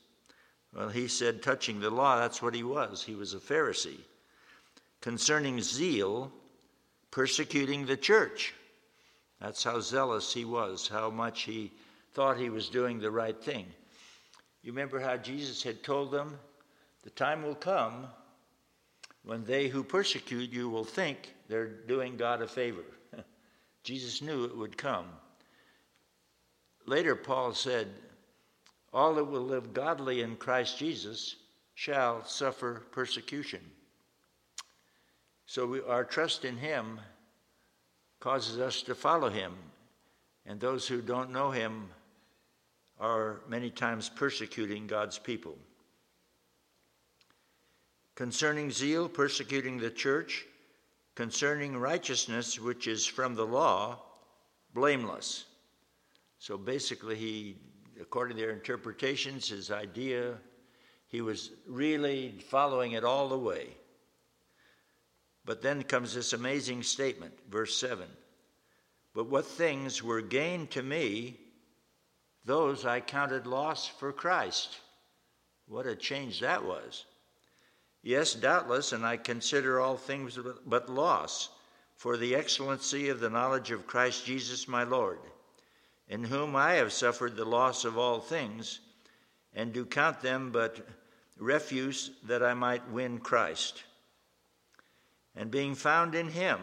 Well, 0.73 0.89
he 0.89 1.07
said, 1.07 1.43
touching 1.43 1.79
the 1.79 1.89
law, 1.89 2.19
that's 2.19 2.41
what 2.41 2.55
he 2.55 2.63
was. 2.63 3.03
He 3.03 3.15
was 3.15 3.33
a 3.33 3.39
Pharisee. 3.39 3.99
Concerning 5.01 5.61
zeal, 5.61 6.31
persecuting 7.11 7.85
the 7.85 7.97
church. 7.97 8.53
That's 9.39 9.63
how 9.63 9.79
zealous 9.79 10.33
he 10.33 10.45
was, 10.45 10.87
how 10.87 11.09
much 11.09 11.43
he 11.43 11.71
thought 12.13 12.37
he 12.37 12.49
was 12.49 12.69
doing 12.69 12.99
the 12.99 13.11
right 13.11 13.39
thing. 13.39 13.67
You 14.63 14.71
remember 14.71 14.99
how 14.99 15.17
Jesus 15.17 15.61
had 15.61 15.83
told 15.83 16.11
them, 16.11 16.39
The 17.07 17.11
time 17.11 17.41
will 17.41 17.55
come 17.55 18.07
when 19.23 19.45
they 19.45 19.69
who 19.69 19.81
persecute 19.81 20.51
you 20.51 20.67
will 20.67 20.83
think 20.83 21.33
they're 21.47 21.65
doing 21.65 22.17
God 22.17 22.41
a 22.41 22.47
favor. 22.49 22.83
Jesus 23.85 24.21
knew 24.21 24.43
it 24.43 24.57
would 24.57 24.77
come. 24.77 25.05
Later, 26.85 27.15
Paul 27.15 27.53
said, 27.53 27.87
All 28.91 29.13
that 29.13 29.23
will 29.23 29.45
live 29.45 29.73
godly 29.73 30.19
in 30.19 30.35
Christ 30.35 30.77
Jesus 30.77 31.37
shall 31.75 32.25
suffer 32.25 32.83
persecution. 32.91 33.61
So 35.45 35.65
we, 35.65 35.81
our 35.83 36.03
trust 36.03 36.43
in 36.43 36.57
Him 36.57 36.99
causes 38.19 38.59
us 38.59 38.81
to 38.81 38.93
follow 38.93 39.29
Him. 39.29 39.53
And 40.45 40.59
those 40.59 40.85
who 40.85 41.01
don't 41.01 41.31
know 41.31 41.51
Him 41.51 41.87
are 42.99 43.39
many 43.47 43.69
times 43.69 44.09
persecuting 44.09 44.87
God's 44.87 45.17
people. 45.17 45.57
Concerning 48.17 48.71
zeal, 48.71 49.07
persecuting 49.07 49.77
the 49.77 49.91
church, 49.91 50.47
concerning 51.13 51.77
righteousness, 51.77 52.59
which 52.59 52.87
is 52.87 53.05
from 53.05 53.35
the 53.35 53.45
law, 53.45 53.99
blameless. 54.73 55.45
So 56.39 56.57
basically, 56.57 57.15
he, 57.15 57.57
according 58.01 58.37
to 58.37 58.41
their 58.41 58.53
interpretations, 58.53 59.49
his 59.49 59.69
idea, 59.69 60.33
he 61.05 61.21
was 61.21 61.51
really 61.67 62.39
following 62.49 62.93
it 62.93 63.03
all 63.03 63.29
the 63.29 63.37
way. 63.37 63.67
But 65.45 65.61
then 65.61 65.83
comes 65.83 66.15
this 66.15 66.33
amazing 66.33 66.81
statement, 66.81 67.37
verse 67.51 67.79
7 67.79 68.07
But 69.13 69.29
what 69.29 69.45
things 69.45 70.01
were 70.01 70.21
gained 70.21 70.71
to 70.71 70.81
me, 70.81 71.39
those 72.45 72.83
I 72.83 72.99
counted 72.99 73.45
loss 73.45 73.87
for 73.87 74.11
Christ. 74.11 74.79
What 75.67 75.85
a 75.85 75.95
change 75.95 76.39
that 76.39 76.65
was. 76.65 77.05
Yes, 78.07 78.35
doubtless, 78.35 78.93
and 78.93 79.05
I 79.05 79.17
consider 79.17 79.81
all 79.81 79.97
things 79.97 80.39
but 80.65 80.87
loss 80.87 81.49
for 81.97 82.15
the 82.15 82.35
excellency 82.35 83.09
of 83.09 83.19
the 83.19 83.29
knowledge 83.29 83.69
of 83.69 83.85
Christ 83.85 84.25
Jesus 84.25 84.65
my 84.65 84.83
Lord, 84.83 85.19
in 86.07 86.23
whom 86.23 86.55
I 86.55 86.75
have 86.75 86.93
suffered 86.93 87.35
the 87.35 87.43
loss 87.43 87.83
of 87.83 87.97
all 87.97 88.21
things, 88.21 88.79
and 89.53 89.73
do 89.73 89.85
count 89.85 90.21
them 90.21 90.53
but 90.53 90.87
refuse 91.37 92.11
that 92.23 92.41
I 92.41 92.53
might 92.53 92.89
win 92.91 93.17
Christ. 93.17 93.83
And 95.35 95.51
being 95.51 95.75
found 95.75 96.15
in 96.15 96.29
him, 96.29 96.61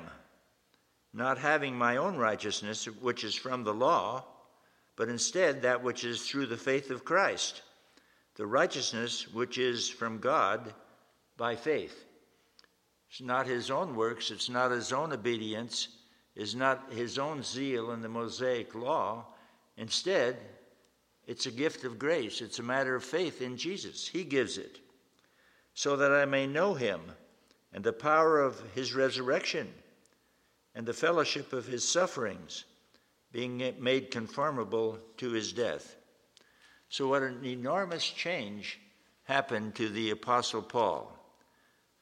not 1.12 1.36
having 1.36 1.76
my 1.76 1.98
own 1.98 2.16
righteousness, 2.16 2.86
which 2.86 3.22
is 3.22 3.34
from 3.34 3.64
the 3.64 3.74
law, 3.74 4.24
but 4.96 5.10
instead 5.10 5.60
that 5.60 5.82
which 5.82 6.04
is 6.04 6.26
through 6.26 6.46
the 6.46 6.56
faith 6.56 6.90
of 6.90 7.04
Christ, 7.04 7.60
the 8.36 8.46
righteousness 8.46 9.28
which 9.28 9.58
is 9.58 9.90
from 9.90 10.20
God 10.20 10.72
by 11.36 11.56
faith. 11.56 12.04
It's 13.10 13.20
not 13.20 13.46
his 13.46 13.70
own 13.70 13.94
works, 13.94 14.30
it's 14.30 14.48
not 14.48 14.70
his 14.70 14.92
own 14.92 15.12
obedience, 15.12 15.88
it's 16.34 16.54
not 16.54 16.92
his 16.92 17.18
own 17.18 17.42
zeal 17.42 17.92
in 17.92 18.00
the 18.00 18.08
Mosaic 18.08 18.74
law. 18.74 19.26
Instead, 19.76 20.36
it's 21.26 21.46
a 21.46 21.50
gift 21.50 21.84
of 21.84 21.98
grace. 21.98 22.40
It's 22.40 22.58
a 22.58 22.62
matter 22.62 22.94
of 22.94 23.04
faith 23.04 23.40
in 23.40 23.56
Jesus. 23.56 24.06
He 24.06 24.24
gives 24.24 24.58
it 24.58 24.80
so 25.74 25.96
that 25.96 26.12
I 26.12 26.24
may 26.24 26.46
know 26.46 26.74
him 26.74 27.00
and 27.72 27.82
the 27.82 27.92
power 27.92 28.40
of 28.40 28.60
his 28.74 28.94
resurrection 28.94 29.72
and 30.74 30.86
the 30.86 30.92
fellowship 30.92 31.52
of 31.52 31.66
his 31.66 31.86
sufferings, 31.86 32.64
being 33.32 33.74
made 33.80 34.10
conformable 34.10 34.98
to 35.16 35.30
his 35.30 35.52
death. 35.52 35.96
So, 36.88 37.08
what 37.08 37.22
an 37.22 37.44
enormous 37.44 38.04
change 38.04 38.80
happened 39.24 39.74
to 39.76 39.88
the 39.88 40.10
Apostle 40.10 40.62
Paul! 40.62 41.13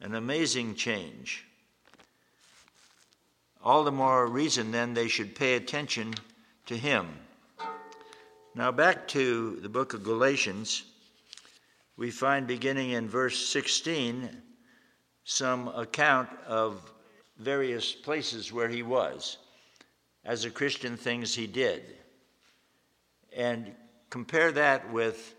An 0.03 0.17
amazing 0.17 0.75
change. 0.75 1.45
All 3.63 3.85
the 3.85 3.93
more 3.93 4.27
reason 4.27 4.73
then 4.73 4.95
they 4.95 5.07
should 5.07 5.37
pay 5.37 5.55
attention 5.55 6.15
to 6.67 6.77
him. 6.77 7.07
Now, 8.57 8.73
back 8.73 9.07
to 9.09 9.61
the 9.63 9.69
book 9.69 9.95
of 9.95 10.03
Galatians, 10.03 10.83
we 11.97 12.11
find 12.11 12.49
beginning 12.49 12.91
in 12.91 13.09
verse 13.09 13.47
16 13.47 14.29
some 15.23 15.69
account 15.69 16.31
of 16.49 16.83
various 17.39 17.93
places 17.93 18.53
where 18.53 18.69
he 18.69 18.83
was, 18.83 19.39
as 20.25 20.45
a 20.45 20.51
Christian, 20.51 20.97
things 20.97 21.33
he 21.33 21.47
did. 21.47 21.85
And 23.33 23.73
compare 24.11 24.51
that 24.51 24.93
with 24.93 25.37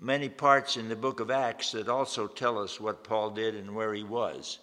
many 0.00 0.28
parts 0.28 0.76
in 0.76 0.88
the 0.88 0.96
book 0.96 1.20
of 1.20 1.30
Acts 1.30 1.72
that 1.72 1.88
also 1.88 2.26
tell 2.26 2.58
us 2.58 2.80
what 2.80 3.04
Paul 3.04 3.30
did 3.30 3.54
and 3.54 3.74
where 3.74 3.94
he 3.94 4.02
was, 4.02 4.58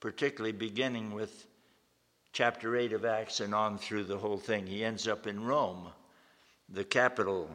particularly 0.00 0.52
beginning 0.52 1.12
with 1.12 1.46
chapter 2.32 2.76
8 2.76 2.92
of 2.92 3.04
Acts 3.04 3.40
and 3.40 3.54
on 3.54 3.78
through 3.78 4.04
the 4.04 4.18
whole 4.18 4.38
thing. 4.38 4.66
He 4.66 4.84
ends 4.84 5.08
up 5.08 5.26
in 5.26 5.44
Rome 5.44 5.88
the 6.68 6.84
capital 6.84 7.50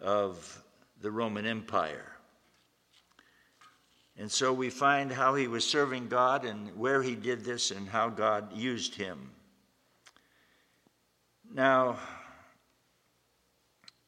of 0.00 0.62
the 1.00 1.10
Roman 1.10 1.46
Empire. 1.46 2.04
And 4.18 4.30
so 4.30 4.52
we 4.52 4.68
find 4.68 5.10
how 5.10 5.34
he 5.34 5.48
was 5.48 5.64
serving 5.64 6.08
God 6.08 6.44
and 6.44 6.76
where 6.76 7.02
he 7.02 7.14
did 7.14 7.44
this 7.44 7.70
and 7.70 7.88
how 7.88 8.10
God 8.10 8.52
used 8.54 8.94
him. 8.94 9.30
Now, 11.52 11.98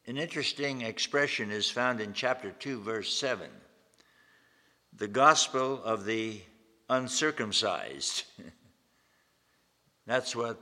an 0.06 0.16
interesting 0.16 0.82
expression 0.82 1.50
is 1.50 1.70
found 1.70 2.00
in 2.00 2.12
chapter 2.12 2.50
2, 2.50 2.80
verse 2.80 3.12
7 3.12 3.48
the 4.94 5.08
gospel 5.08 5.82
of 5.82 6.04
the 6.04 6.40
uncircumcised. 6.88 8.24
That's 10.06 10.36
what 10.36 10.60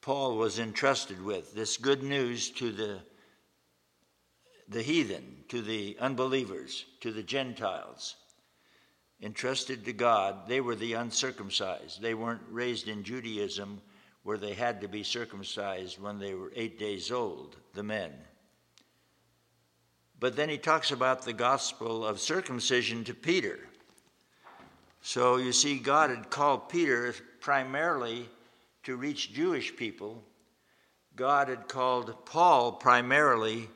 Paul 0.00 0.36
was 0.38 0.58
entrusted 0.58 1.22
with 1.22 1.54
this 1.54 1.76
good 1.76 2.02
news 2.02 2.50
to 2.52 2.72
the, 2.72 3.00
the 4.68 4.82
heathen, 4.82 5.44
to 5.48 5.60
the 5.60 5.98
unbelievers, 6.00 6.86
to 7.00 7.12
the 7.12 7.22
Gentiles. 7.22 8.16
Entrusted 9.22 9.84
to 9.84 9.92
God, 9.92 10.48
they 10.48 10.62
were 10.62 10.76
the 10.76 10.94
uncircumcised. 10.94 12.00
They 12.00 12.14
weren't 12.14 12.40
raised 12.48 12.88
in 12.88 13.04
Judaism 13.04 13.82
where 14.22 14.38
they 14.38 14.54
had 14.54 14.80
to 14.80 14.88
be 14.88 15.02
circumcised 15.02 16.00
when 16.00 16.18
they 16.18 16.34
were 16.34 16.52
eight 16.54 16.78
days 16.78 17.10
old, 17.10 17.56
the 17.74 17.82
men. 17.82 18.12
But 20.18 20.36
then 20.36 20.50
he 20.50 20.58
talks 20.58 20.90
about 20.90 21.22
the 21.22 21.32
gospel 21.32 22.04
of 22.04 22.20
circumcision 22.20 23.04
to 23.04 23.14
Peter. 23.14 23.58
So 25.00 25.36
you 25.36 25.52
see, 25.52 25.78
God 25.78 26.10
had 26.10 26.28
called 26.28 26.68
Peter 26.68 27.14
primarily 27.40 28.28
to 28.82 28.96
reach 28.96 29.32
Jewish 29.32 29.74
people, 29.74 30.22
God 31.16 31.48
had 31.48 31.68
called 31.68 32.24
Paul 32.24 32.72
primarily 32.72 33.68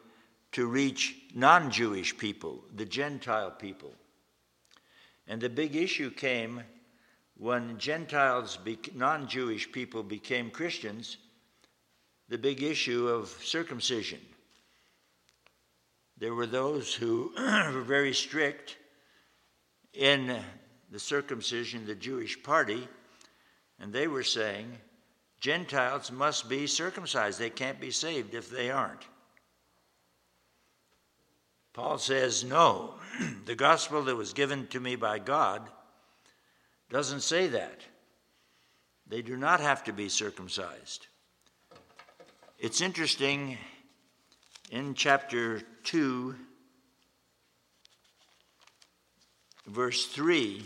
to 0.53 0.67
reach 0.67 1.17
non 1.35 1.71
Jewish 1.71 2.17
people, 2.17 2.65
the 2.75 2.85
Gentile 2.85 3.51
people. 3.51 3.93
And 5.27 5.41
the 5.41 5.49
big 5.49 5.75
issue 5.75 6.11
came 6.11 6.63
when 7.37 7.79
Gentiles, 7.79 8.59
non 8.95 9.29
Jewish 9.29 9.71
people, 9.71 10.03
became 10.03 10.51
Christians, 10.51 11.17
the 12.29 12.39
big 12.39 12.63
issue 12.63 13.09
of 13.09 13.29
circumcision. 13.43 14.21
There 16.19 16.35
were 16.35 16.47
those 16.47 16.95
who 16.95 17.33
were 17.37 17.83
very 17.83 18.15
strict 18.15 18.77
in 19.93 20.41
the 20.91 21.01
circumcision, 21.01 21.87
the 21.87 21.95
Jewish 21.95 22.41
party, 22.43 22.87
and 23.81 23.93
they 23.93 24.07
were 24.07 24.23
saying 24.23 24.79
Gentiles 25.41 26.11
must 26.11 26.49
be 26.49 26.67
circumcised. 26.67 27.39
They 27.39 27.51
can't 27.51 27.81
be 27.81 27.91
saved 27.91 28.35
if 28.35 28.49
they 28.49 28.71
aren't. 28.71 29.03
Paul 31.73 31.99
says, 31.99 32.45
No, 32.45 32.95
the 33.45 33.57
gospel 33.57 34.03
that 34.05 34.17
was 34.17 34.33
given 34.33 34.69
to 34.69 34.79
me 34.79 34.95
by 34.95 35.19
God 35.19 35.69
doesn't 36.95 37.23
say 37.23 37.49
that. 37.49 37.81
They 39.09 39.21
do 39.21 39.37
not 39.37 39.59
have 39.59 39.83
to 39.83 39.93
be 39.93 40.09
circumcised. 40.09 41.09
It's 42.57 42.81
interesting 42.81 43.59
in 44.71 44.95
chapter 44.95 45.61
2, 45.83 46.37
verse 49.67 50.07
3, 50.07 50.63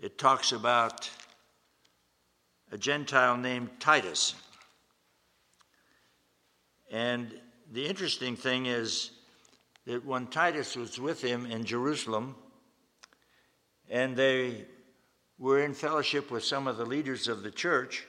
it 0.00 0.16
talks 0.16 0.52
about 0.52 1.10
a 2.72 2.78
Gentile 2.78 3.36
named 3.36 3.68
Titus. 3.78 4.34
And 6.90 7.30
the 7.70 7.84
interesting 7.84 8.36
thing 8.36 8.64
is 8.64 9.10
that 9.84 10.06
when 10.06 10.28
Titus 10.28 10.76
was 10.76 10.98
with 10.98 11.20
him 11.20 11.44
in 11.44 11.66
Jerusalem, 11.66 12.36
and 13.90 14.16
they 14.16 14.64
were 15.38 15.60
in 15.60 15.74
fellowship 15.74 16.30
with 16.30 16.44
some 16.44 16.68
of 16.68 16.76
the 16.76 16.86
leaders 16.86 17.28
of 17.28 17.42
the 17.42 17.50
church, 17.50 18.06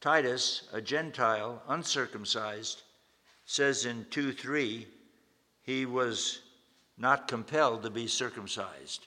Titus, 0.00 0.68
a 0.72 0.80
Gentile, 0.80 1.62
uncircumcised, 1.68 2.82
says 3.44 3.84
in 3.84 4.06
2 4.10 4.32
3, 4.32 4.86
he 5.62 5.86
was 5.86 6.40
not 6.96 7.28
compelled 7.28 7.82
to 7.82 7.90
be 7.90 8.06
circumcised. 8.06 9.06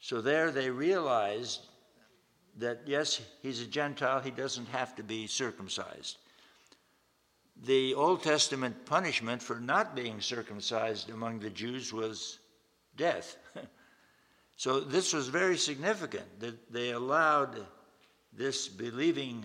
So 0.00 0.20
there 0.20 0.50
they 0.50 0.70
realized 0.70 1.66
that 2.58 2.80
yes, 2.86 3.20
he's 3.42 3.60
a 3.60 3.66
Gentile, 3.66 4.20
he 4.20 4.30
doesn't 4.30 4.68
have 4.68 4.94
to 4.96 5.02
be 5.02 5.26
circumcised. 5.26 6.18
The 7.64 7.94
Old 7.94 8.22
Testament 8.22 8.84
punishment 8.84 9.42
for 9.42 9.58
not 9.58 9.96
being 9.96 10.20
circumcised 10.20 11.10
among 11.10 11.40
the 11.40 11.50
Jews 11.50 11.92
was 11.92 12.38
death. 12.96 13.36
So 14.56 14.80
this 14.80 15.12
was 15.12 15.28
very 15.28 15.58
significant 15.58 16.40
that 16.40 16.72
they 16.72 16.90
allowed 16.90 17.66
this 18.32 18.68
believing 18.68 19.44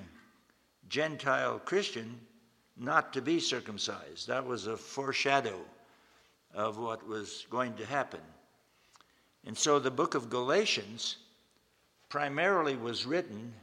Gentile 0.88 1.60
Christian 1.60 2.20
not 2.78 3.14
to 3.14 3.22
be 3.22 3.40
circumcised. 3.40 4.28
That 4.28 4.46
was 4.46 4.68
a 4.68 4.78
foreshadow 4.78 5.60
of 6.54 6.78
what 6.78 7.08
was 7.08 7.46
going 7.50 7.74
to 7.76 7.86
happen. 7.86 8.22
And 9.46 9.58
so 9.58 9.80
the 9.80 9.92
book 9.92 10.16
of 10.16 10.30
Galatians 10.30 11.18
primarily 12.10 12.76
was 12.76 13.06
written 13.06 13.54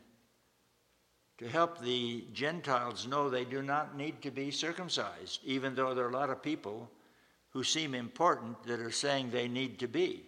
to 1.38 1.48
help 1.48 1.80
the 1.80 2.24
Gentiles 2.32 3.06
know 3.06 3.30
they 3.30 3.44
do 3.44 3.62
not 3.62 3.96
need 3.96 4.20
to 4.22 4.30
be 4.30 4.50
circumcised, 4.50 5.40
even 5.44 5.74
though 5.74 5.94
there 5.94 6.04
are 6.04 6.10
a 6.10 6.12
lot 6.12 6.30
of 6.30 6.42
people 6.42 6.90
who 7.50 7.62
seem 7.62 7.94
important 7.94 8.62
that 8.64 8.80
are 8.80 8.90
saying 8.90 9.30
they 9.30 9.48
need 9.48 9.78
to 9.78 9.86
be. 9.86 10.24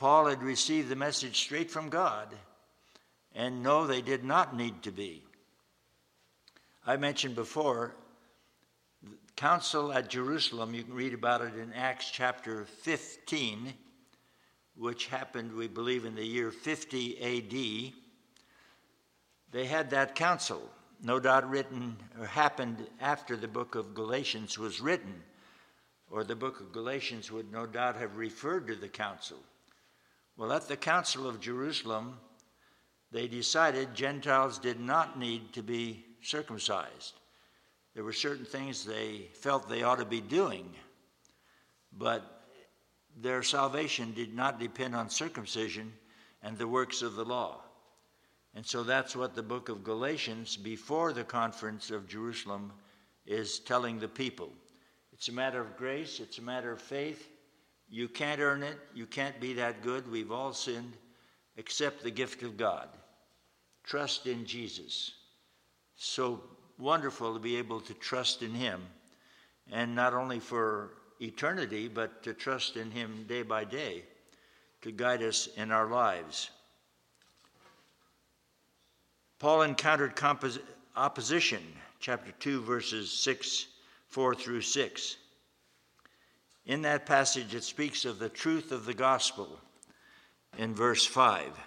Paul 0.00 0.28
had 0.28 0.42
received 0.42 0.88
the 0.88 0.96
message 0.96 1.38
straight 1.38 1.70
from 1.70 1.90
God, 1.90 2.34
and 3.34 3.62
no, 3.62 3.86
they 3.86 4.00
did 4.00 4.24
not 4.24 4.56
need 4.56 4.82
to 4.84 4.90
be. 4.90 5.22
I 6.86 6.96
mentioned 6.96 7.34
before, 7.34 7.94
the 9.02 9.10
council 9.36 9.92
at 9.92 10.08
Jerusalem, 10.08 10.72
you 10.72 10.84
can 10.84 10.94
read 10.94 11.12
about 11.12 11.42
it 11.42 11.54
in 11.54 11.74
Acts 11.74 12.10
chapter 12.10 12.64
15 12.64 13.74
which 14.74 15.08
happened, 15.08 15.52
we 15.52 15.68
believe, 15.68 16.06
in 16.06 16.14
the 16.14 16.24
year 16.24 16.50
50 16.50 17.18
AD, 17.20 17.92
they 19.52 19.66
had 19.66 19.90
that 19.90 20.14
council, 20.14 20.70
no 21.02 21.20
doubt 21.20 21.50
written 21.50 21.98
or 22.18 22.24
happened 22.24 22.86
after 23.02 23.36
the 23.36 23.48
book 23.48 23.74
of 23.74 23.92
Galatians 23.92 24.58
was 24.58 24.80
written, 24.80 25.22
or 26.10 26.24
the 26.24 26.34
book 26.34 26.58
of 26.60 26.72
Galatians 26.72 27.30
would 27.30 27.52
no 27.52 27.66
doubt 27.66 27.96
have 27.96 28.16
referred 28.16 28.66
to 28.68 28.74
the 28.74 28.88
council. 28.88 29.36
Well, 30.40 30.52
at 30.52 30.68
the 30.68 30.76
Council 30.78 31.28
of 31.28 31.38
Jerusalem, 31.38 32.16
they 33.12 33.28
decided 33.28 33.94
Gentiles 33.94 34.58
did 34.58 34.80
not 34.80 35.18
need 35.18 35.52
to 35.52 35.62
be 35.62 36.02
circumcised. 36.22 37.12
There 37.94 38.04
were 38.04 38.14
certain 38.14 38.46
things 38.46 38.82
they 38.82 39.28
felt 39.34 39.68
they 39.68 39.82
ought 39.82 39.98
to 39.98 40.06
be 40.06 40.22
doing, 40.22 40.74
but 41.92 42.46
their 43.20 43.42
salvation 43.42 44.14
did 44.14 44.34
not 44.34 44.58
depend 44.58 44.96
on 44.96 45.10
circumcision 45.10 45.92
and 46.42 46.56
the 46.56 46.66
works 46.66 47.02
of 47.02 47.16
the 47.16 47.24
law. 47.26 47.60
And 48.54 48.64
so 48.64 48.82
that's 48.82 49.14
what 49.14 49.34
the 49.34 49.42
book 49.42 49.68
of 49.68 49.84
Galatians, 49.84 50.56
before 50.56 51.12
the 51.12 51.22
conference 51.22 51.90
of 51.90 52.08
Jerusalem, 52.08 52.72
is 53.26 53.58
telling 53.58 53.98
the 53.98 54.08
people. 54.08 54.54
It's 55.12 55.28
a 55.28 55.32
matter 55.32 55.60
of 55.60 55.76
grace, 55.76 56.18
it's 56.18 56.38
a 56.38 56.42
matter 56.42 56.72
of 56.72 56.80
faith. 56.80 57.28
You 57.90 58.08
can't 58.08 58.40
earn 58.40 58.62
it, 58.62 58.78
you 58.94 59.04
can't 59.04 59.40
be 59.40 59.52
that 59.54 59.82
good. 59.82 60.10
We've 60.10 60.30
all 60.30 60.52
sinned. 60.52 60.92
Accept 61.58 62.02
the 62.02 62.10
gift 62.10 62.42
of 62.44 62.56
God. 62.56 62.88
Trust 63.82 64.26
in 64.26 64.46
Jesus. 64.46 65.12
So 65.96 66.40
wonderful 66.78 67.34
to 67.34 67.40
be 67.40 67.56
able 67.56 67.80
to 67.80 67.94
trust 67.94 68.42
in 68.42 68.54
Him, 68.54 68.80
and 69.72 69.94
not 69.94 70.14
only 70.14 70.38
for 70.38 70.92
eternity, 71.20 71.88
but 71.88 72.22
to 72.22 72.32
trust 72.32 72.76
in 72.76 72.90
Him 72.92 73.24
day 73.28 73.42
by 73.42 73.64
day 73.64 74.04
to 74.82 74.92
guide 74.92 75.22
us 75.22 75.48
in 75.56 75.70
our 75.70 75.86
lives. 75.86 76.50
Paul 79.38 79.62
encountered 79.62 80.16
compos- 80.16 80.60
opposition, 80.96 81.62
chapter 81.98 82.32
2, 82.32 82.62
verses 82.62 83.10
6, 83.10 83.66
4 84.08 84.34
through 84.34 84.62
6. 84.62 85.16
In 86.66 86.82
that 86.82 87.06
passage, 87.06 87.54
it 87.54 87.64
speaks 87.64 88.04
of 88.04 88.18
the 88.18 88.28
truth 88.28 88.72
of 88.72 88.84
the 88.84 88.94
gospel 88.94 89.58
in 90.58 90.74
verse 90.74 91.06
5. 91.06 91.58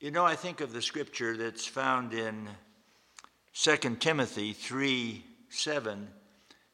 You 0.00 0.10
know, 0.10 0.24
I 0.24 0.34
think 0.34 0.60
of 0.60 0.72
the 0.72 0.82
scripture 0.82 1.36
that's 1.36 1.66
found 1.66 2.12
in 2.12 2.48
2 3.54 3.76
Timothy 4.00 4.52
3 4.52 5.24
7. 5.48 6.08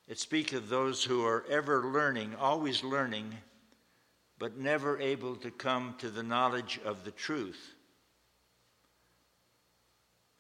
It 0.07 0.19
speaks 0.19 0.53
of 0.55 0.69
those 0.69 1.05
who 1.05 1.27
are 1.27 1.45
ever 1.51 1.85
learning, 1.85 2.35
always 2.37 2.83
learning, 2.83 3.35
but 4.39 4.57
never 4.57 4.99
able 4.99 5.37
to 5.37 5.51
come 5.51 5.95
to 5.99 6.09
the 6.09 6.23
knowledge 6.23 6.81
of 6.85 7.05
the 7.05 7.11
truth. 7.11 7.75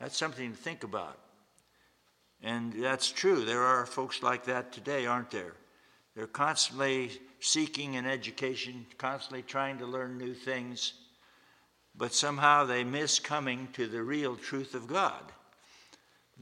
That's 0.00 0.16
something 0.16 0.52
to 0.52 0.56
think 0.56 0.84
about. 0.84 1.18
And 2.42 2.72
that's 2.72 3.10
true. 3.10 3.44
There 3.44 3.62
are 3.62 3.84
folks 3.86 4.22
like 4.22 4.44
that 4.44 4.72
today, 4.72 5.06
aren't 5.06 5.30
there? 5.30 5.54
They're 6.14 6.26
constantly 6.26 7.10
seeking 7.40 7.96
an 7.96 8.06
education, 8.06 8.86
constantly 8.96 9.42
trying 9.42 9.78
to 9.78 9.86
learn 9.86 10.18
new 10.18 10.34
things, 10.34 10.94
but 11.96 12.14
somehow 12.14 12.64
they 12.64 12.84
miss 12.84 13.18
coming 13.18 13.68
to 13.72 13.86
the 13.86 14.02
real 14.02 14.36
truth 14.36 14.74
of 14.74 14.86
God, 14.86 15.32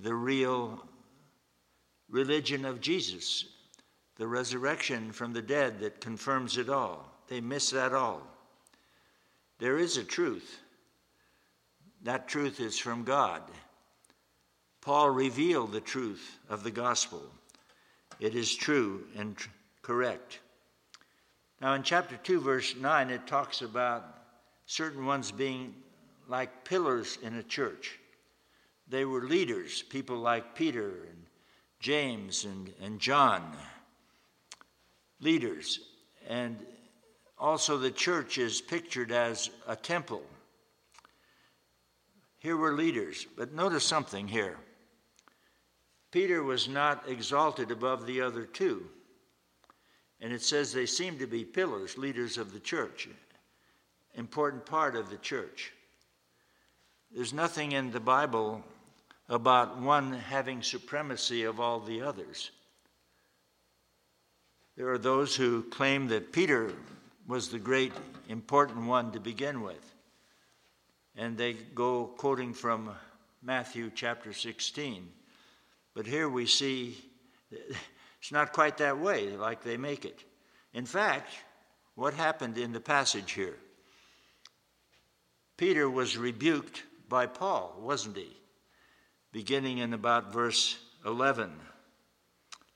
the 0.03 0.15
real 0.15 0.83
religion 2.09 2.65
of 2.65 2.81
Jesus, 2.81 3.47
the 4.17 4.27
resurrection 4.27 5.13
from 5.13 5.33
the 5.33 5.43
dead 5.43 5.81
that 5.81 6.01
confirms 6.01 6.57
it 6.59 6.69
all. 6.69 7.07
They 7.29 7.41
miss 7.41 7.71
that 7.71 7.93
all. 7.93 8.23
There 9.59 9.79
is 9.79 9.97
a 9.97 10.05
truth. 10.05 10.59
That 12.03 12.29
truth 12.29 12.61
is 12.61 12.79
from 12.79 13.05
God. 13.05 13.43
Paul 14.87 15.11
revealed 15.11 15.73
the 15.73 15.81
truth 15.81 16.39
of 16.49 16.63
the 16.63 16.71
gospel. 16.71 17.21
It 18.21 18.37
is 18.37 18.55
true 18.55 19.03
and 19.17 19.37
tr- 19.37 19.49
correct. 19.83 20.39
Now, 21.61 21.75
in 21.75 21.83
chapter 21.83 22.17
2, 22.17 22.41
verse 22.41 22.77
9, 22.77 23.11
it 23.11 23.27
talks 23.27 23.63
about 23.63 24.05
certain 24.67 25.05
ones 25.05 25.33
being 25.33 25.75
like 26.29 26.65
pillars 26.65 27.19
in 27.21 27.35
a 27.35 27.43
church. 27.43 27.99
They 28.87 29.05
were 29.05 29.23
leaders, 29.23 29.83
people 29.83 30.19
like 30.19 30.55
Peter 30.55 30.87
and 31.09 31.27
James 31.81 32.45
and, 32.45 32.73
and 32.81 33.01
John, 33.01 33.57
leaders. 35.21 35.81
And 36.29 36.65
also, 37.41 37.77
the 37.77 37.91
church 37.91 38.39
is 38.39 38.61
pictured 38.61 39.11
as 39.11 39.51
a 39.67 39.75
temple. 39.75 40.23
Here 42.39 42.57
were 42.57 42.75
leaders, 42.75 43.27
but 43.37 43.53
notice 43.53 43.83
something 43.83 44.29
here. 44.29 44.57
Peter 46.17 46.43
was 46.43 46.67
not 46.67 47.07
exalted 47.11 47.71
above 47.71 48.07
the 48.07 48.23
other 48.23 48.47
two. 48.47 48.87
And 50.19 50.33
it 50.33 50.41
says 50.41 50.73
they 50.73 50.87
seem 50.87 51.19
to 51.19 51.27
be 51.27 51.45
pillars, 51.45 51.99
leaders 51.99 52.39
of 52.39 52.55
the 52.55 52.59
church, 52.59 53.07
important 54.15 54.65
part 54.65 54.97
of 54.97 55.11
the 55.11 55.19
church. 55.19 55.75
There's 57.15 57.35
nothing 57.35 57.73
in 57.73 57.91
the 57.91 58.01
Bible 58.01 58.65
about 59.29 59.77
one 59.77 60.15
having 60.15 60.63
supremacy 60.63 61.45
of 61.45 61.61
all 61.61 61.81
the 61.81 62.01
others. 62.01 62.51
There 64.75 64.89
are 64.89 64.97
those 64.97 65.37
who 65.37 65.65
claim 65.65 66.09
that 66.09 66.33
Peter 66.33 66.73
was 67.29 67.51
the 67.51 67.59
great 67.59 67.93
important 68.31 68.87
one 68.87 69.13
to 69.13 69.21
begin 69.21 69.61
with. 69.61 69.93
And 71.15 71.37
they 71.37 71.53
go 71.53 72.07
quoting 72.17 72.55
from 72.55 72.95
Matthew 73.43 73.91
chapter 73.95 74.33
16. 74.33 75.09
But 75.97 76.07
here 76.07 76.29
we 76.29 76.45
see 76.45 76.95
it's 77.51 78.31
not 78.31 78.53
quite 78.53 78.77
that 78.77 78.99
way 78.99 79.31
like 79.31 79.63
they 79.63 79.79
make 79.79 80.05
it. 80.05 80.23
In 80.75 80.85
fact, 80.85 81.31
what 81.95 82.13
happened 82.13 82.59
in 82.59 82.73
the 82.73 82.81
passage 82.81 83.33
here? 83.33 83.57
Peter 85.57 85.89
was 85.89 86.19
rebuked 86.19 86.83
by 87.09 87.25
Paul, 87.25 87.75
wasn't 87.81 88.19
he? 88.19 88.37
Beginning 89.33 89.79
in 89.79 89.95
about 89.95 90.35
verse 90.35 90.79
11, 91.07 91.51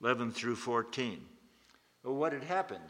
11 0.01 0.33
through 0.33 0.57
14. 0.57 1.21
Well, 2.03 2.15
what 2.15 2.33
had 2.33 2.45
happened? 2.45 2.89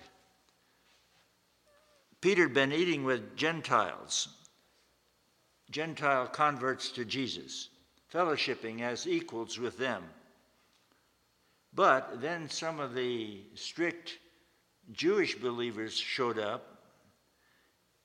Peter 2.21 2.45
had 2.45 2.55
been 2.55 2.73
eating 2.73 3.03
with 3.03 3.37
Gentiles, 3.37 4.29
Gentile 5.73 6.29
converts 6.29 6.91
to 6.91 7.05
Jesus, 7.05 7.71
fellowshipping 8.13 8.83
as 8.83 9.09
equals 9.09 9.59
with 9.59 9.77
them. 9.77 10.05
But 11.73 12.21
then 12.21 12.49
some 12.49 12.81
of 12.81 12.95
the 12.95 13.45
strict 13.55 14.19
Jewish 14.93 15.37
believers 15.37 15.95
showed 15.95 16.39
up, 16.39 16.71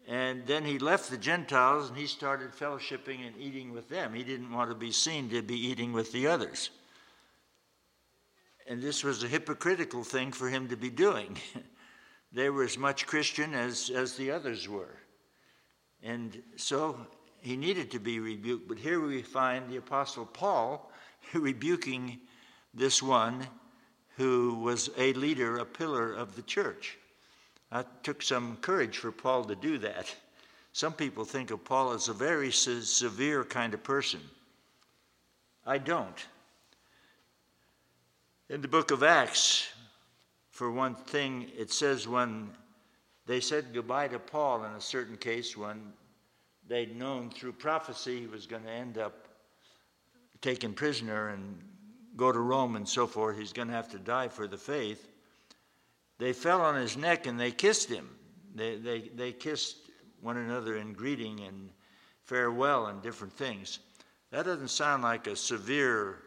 and 0.08 0.45
then 0.45 0.63
he 0.63 0.78
left 0.78 1.10
the 1.10 1.17
Gentiles 1.17 1.89
and 1.89 1.97
he 1.97 2.06
started 2.06 2.51
fellowshipping 2.51 3.25
and 3.25 3.36
eating 3.39 3.71
with 3.71 3.89
them. 3.89 4.13
He 4.13 4.23
didn't 4.23 4.51
want 4.51 4.69
to 4.69 4.75
be 4.75 4.91
seen 4.91 5.30
to 5.30 5.41
be 5.41 5.56
eating 5.56 5.93
with 5.93 6.12
the 6.12 6.28
others. 6.28 6.69
And 8.67 8.82
this 8.82 9.04
was 9.04 9.23
a 9.23 9.28
hypocritical 9.28 10.04
thing 10.04 10.32
for 10.32 10.47
him 10.47 10.67
to 10.67 10.78
be 10.78 10.91
doing. 10.91 11.38
they 12.32 12.51
were 12.51 12.63
as 12.63 12.78
much 12.78 13.08
Christian 13.08 13.56
as, 13.56 13.89
as 13.89 14.15
the 14.15 14.30
others 14.30 14.69
were. 14.69 14.97
And 16.04 16.41
so 16.56 16.99
he 17.41 17.58
needed 17.58 17.89
to 17.91 17.99
be 17.99 18.19
rebuked. 18.19 18.67
But 18.67 18.78
here 18.78 18.99
we 18.99 19.23
find 19.23 19.69
the 19.69 19.78
Apostle 19.78 20.25
Paul 20.25 20.91
rebuking 21.34 22.19
this 22.76 23.02
one 23.02 23.48
who 24.18 24.56
was 24.56 24.90
a 24.98 25.14
leader, 25.14 25.58
a 25.58 25.66
pillar 25.66 26.14
of 26.14 26.36
the 26.36 26.42
church. 26.42 26.98
It 27.72 27.88
took 28.04 28.22
some 28.22 28.58
courage 28.58 28.98
for 28.98 29.12
Paul 29.12 29.46
to 29.46 29.56
do 29.56 29.78
that. 29.80 30.14
Some 30.74 30.94
people 30.94 31.26
think 31.26 31.52
of 31.52 31.64
Paul 31.64 31.94
as 31.94 32.10
a 32.10 32.14
very 32.14 32.52
se- 32.52 32.82
severe 32.82 33.44
kind 33.44 33.74
of 33.74 33.84
person. 33.84 34.20
I 35.66 35.78
don't. 35.78 36.28
In 38.50 38.62
the 38.62 38.68
book 38.68 38.92
of 38.92 39.02
Acts, 39.02 39.68
for 40.52 40.72
one 40.72 40.96
thing, 40.96 41.50
it 41.58 41.72
says 41.72 42.08
when 42.08 42.52
they 43.26 43.40
said 43.40 43.74
goodbye 43.74 44.10
to 44.10 44.20
Paul 44.20 44.64
in 44.66 44.72
a 44.74 44.82
certain 44.82 45.18
case, 45.18 45.58
when 45.58 45.94
they'd 46.68 46.96
known 46.96 47.30
through 47.30 47.54
prophecy 47.54 48.22
he 48.22 48.28
was 48.28 48.46
going 48.46 48.64
to 48.64 48.70
end 48.70 48.98
up 48.98 49.28
taken 50.42 50.74
prisoner 50.74 51.30
and 51.30 51.58
go 52.15 52.32
to 52.32 52.39
Rome 52.39 52.75
and 52.75 52.88
so 52.88 53.08
forth, 53.08 53.38
he's 53.38 53.54
going 53.54 53.67
to 53.67 53.73
have 53.73 53.89
to 53.89 53.99
die 53.99 54.28
for 54.28 54.47
the 54.47 54.58
faith. 54.58 55.08
They 56.17 56.34
fell 56.34 56.62
on 56.62 56.75
his 56.75 56.95
neck 56.95 57.28
and 57.28 57.39
they 57.39 57.51
kissed 57.51 57.89
him. 57.89 58.10
They, 58.54 58.78
they, 58.78 59.01
they 59.15 59.32
kissed 59.34 59.78
one 60.21 60.38
another 60.38 60.78
in 60.78 60.93
greeting 60.93 61.41
and 61.41 61.69
farewell 62.23 62.88
and 62.88 63.01
different 63.01 63.34
things. 63.34 63.80
That 64.32 64.45
doesn't 64.45 64.69
sound 64.69 65.04
like 65.04 65.28
a 65.28 65.36
severe 65.36 66.17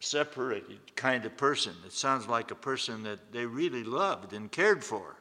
separated 0.00 0.96
kind 0.96 1.24
of 1.24 1.36
person. 1.36 1.74
It 1.84 1.92
sounds 1.92 2.26
like 2.26 2.50
a 2.50 2.56
person 2.56 3.02
that 3.02 3.32
they 3.32 3.46
really 3.46 3.84
loved 3.84 4.32
and 4.32 4.50
cared 4.50 4.82
for. 4.82 5.16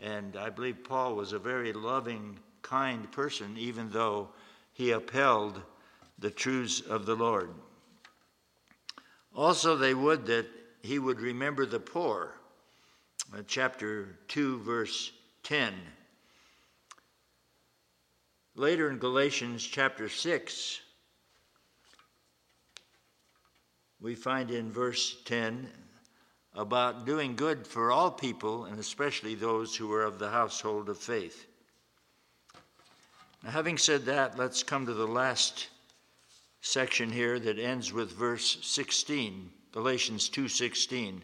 And 0.00 0.36
I 0.36 0.50
believe 0.50 0.84
Paul 0.84 1.16
was 1.16 1.32
a 1.32 1.38
very 1.38 1.72
loving, 1.72 2.38
kind 2.62 3.10
person, 3.10 3.56
even 3.56 3.90
though 3.90 4.28
he 4.72 4.92
upheld 4.92 5.60
the 6.18 6.30
truths 6.30 6.80
of 6.80 7.06
the 7.06 7.14
Lord. 7.14 7.50
Also, 9.38 9.76
they 9.76 9.94
would 9.94 10.26
that 10.26 10.46
he 10.82 10.98
would 10.98 11.20
remember 11.20 11.64
the 11.64 11.78
poor. 11.78 12.34
Uh, 13.32 13.42
chapter 13.46 14.18
2, 14.26 14.58
verse 14.62 15.12
10. 15.44 15.74
Later 18.56 18.90
in 18.90 18.98
Galatians 18.98 19.62
chapter 19.62 20.08
6, 20.08 20.80
we 24.00 24.16
find 24.16 24.50
in 24.50 24.72
verse 24.72 25.18
10 25.24 25.70
about 26.56 27.06
doing 27.06 27.36
good 27.36 27.64
for 27.64 27.92
all 27.92 28.10
people, 28.10 28.64
and 28.64 28.80
especially 28.80 29.36
those 29.36 29.76
who 29.76 29.92
are 29.92 30.02
of 30.02 30.18
the 30.18 30.30
household 30.30 30.88
of 30.88 30.98
faith. 30.98 31.46
Now, 33.44 33.50
having 33.50 33.78
said 33.78 34.04
that, 34.06 34.36
let's 34.36 34.64
come 34.64 34.84
to 34.86 34.94
the 34.94 35.06
last 35.06 35.68
section 36.60 37.10
here 37.10 37.38
that 37.38 37.58
ends 37.58 37.92
with 37.92 38.12
verse 38.12 38.58
16, 38.62 39.52
Galatians 39.72 40.28
2:16. 40.28 41.22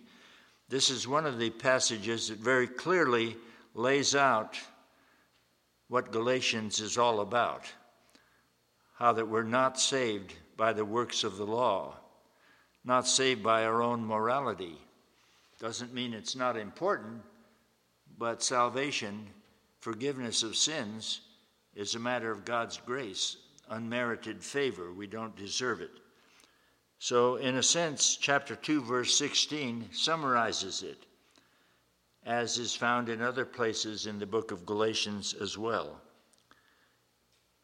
This 0.68 0.90
is 0.90 1.08
one 1.08 1.26
of 1.26 1.38
the 1.38 1.50
passages 1.50 2.28
that 2.28 2.38
very 2.38 2.66
clearly 2.66 3.36
lays 3.74 4.14
out 4.14 4.58
what 5.88 6.12
Galatians 6.12 6.80
is 6.80 6.96
all 6.96 7.20
about. 7.20 7.72
How 8.94 9.12
that 9.12 9.28
we're 9.28 9.42
not 9.42 9.78
saved 9.78 10.34
by 10.56 10.72
the 10.72 10.84
works 10.84 11.24
of 11.24 11.36
the 11.36 11.46
law, 11.46 11.98
not 12.84 13.06
saved 13.06 13.42
by 13.42 13.64
our 13.64 13.82
own 13.82 14.04
morality. 14.04 14.78
Doesn't 15.58 15.92
mean 15.92 16.14
it's 16.14 16.36
not 16.36 16.56
important, 16.56 17.22
but 18.16 18.42
salvation, 18.42 19.28
forgiveness 19.80 20.42
of 20.42 20.56
sins, 20.56 21.20
is 21.74 21.94
a 21.94 21.98
matter 21.98 22.30
of 22.30 22.44
God's 22.44 22.78
grace, 22.78 23.36
unmerited 23.70 24.42
favor. 24.42 24.92
We 24.92 25.06
don't 25.06 25.36
deserve 25.36 25.80
it. 25.80 25.90
So, 26.98 27.36
in 27.36 27.56
a 27.56 27.62
sense, 27.62 28.16
chapter 28.16 28.56
2, 28.56 28.82
verse 28.82 29.16
16 29.18 29.90
summarizes 29.92 30.82
it, 30.82 31.06
as 32.24 32.58
is 32.58 32.74
found 32.74 33.08
in 33.08 33.20
other 33.20 33.44
places 33.44 34.06
in 34.06 34.18
the 34.18 34.26
book 34.26 34.52
of 34.52 34.64
Galatians 34.64 35.34
as 35.34 35.58
well. 35.58 36.00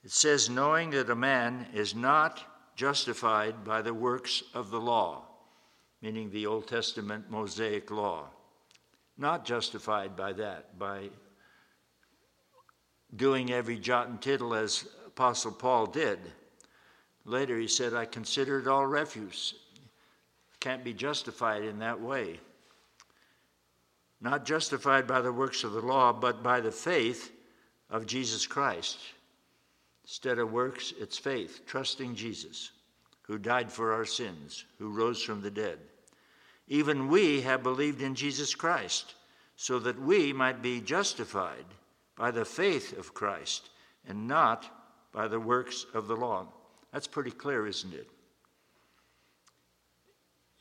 It 0.02 0.10
says, 0.10 0.50
knowing 0.50 0.90
that 0.90 1.10
a 1.10 1.14
man 1.14 1.66
is 1.72 1.94
not 1.94 2.42
justified 2.76 3.64
by 3.64 3.82
the 3.82 3.94
works 3.94 4.42
of 4.54 4.70
the 4.70 4.80
law, 4.80 5.24
meaning 6.02 6.30
the 6.30 6.46
Old 6.46 6.66
Testament 6.66 7.30
Mosaic 7.30 7.90
law. 7.90 8.28
Not 9.18 9.44
justified 9.44 10.16
by 10.16 10.32
that, 10.34 10.78
by 10.78 11.10
doing 13.14 13.50
every 13.52 13.78
jot 13.78 14.08
and 14.08 14.20
tittle 14.20 14.54
as 14.54 14.88
Apostle 15.20 15.52
Paul 15.52 15.84
did. 15.84 16.18
Later 17.26 17.58
he 17.58 17.68
said, 17.68 17.92
I 17.92 18.06
consider 18.06 18.58
it 18.58 18.66
all 18.66 18.86
refuse. 18.86 19.52
Can't 20.60 20.82
be 20.82 20.94
justified 20.94 21.62
in 21.62 21.80
that 21.80 22.00
way. 22.00 22.40
Not 24.22 24.46
justified 24.46 25.06
by 25.06 25.20
the 25.20 25.30
works 25.30 25.62
of 25.62 25.72
the 25.72 25.82
law, 25.82 26.14
but 26.14 26.42
by 26.42 26.60
the 26.60 26.72
faith 26.72 27.32
of 27.90 28.06
Jesus 28.06 28.46
Christ. 28.46 28.98
Instead 30.04 30.38
of 30.38 30.52
works, 30.52 30.94
it's 30.98 31.18
faith, 31.18 31.66
trusting 31.66 32.14
Jesus, 32.14 32.70
who 33.20 33.36
died 33.36 33.70
for 33.70 33.92
our 33.92 34.06
sins, 34.06 34.64
who 34.78 34.88
rose 34.88 35.22
from 35.22 35.42
the 35.42 35.50
dead. 35.50 35.80
Even 36.66 37.08
we 37.08 37.42
have 37.42 37.62
believed 37.62 38.00
in 38.00 38.14
Jesus 38.14 38.54
Christ, 38.54 39.16
so 39.56 39.78
that 39.80 40.00
we 40.00 40.32
might 40.32 40.62
be 40.62 40.80
justified 40.80 41.66
by 42.16 42.30
the 42.30 42.46
faith 42.46 42.96
of 42.96 43.12
Christ 43.12 43.68
and 44.08 44.26
not 44.26 44.79
by 45.12 45.28
the 45.28 45.40
works 45.40 45.86
of 45.94 46.08
the 46.08 46.16
law. 46.16 46.46
That's 46.92 47.06
pretty 47.06 47.30
clear, 47.30 47.66
isn't 47.66 47.92
it? 47.92 48.08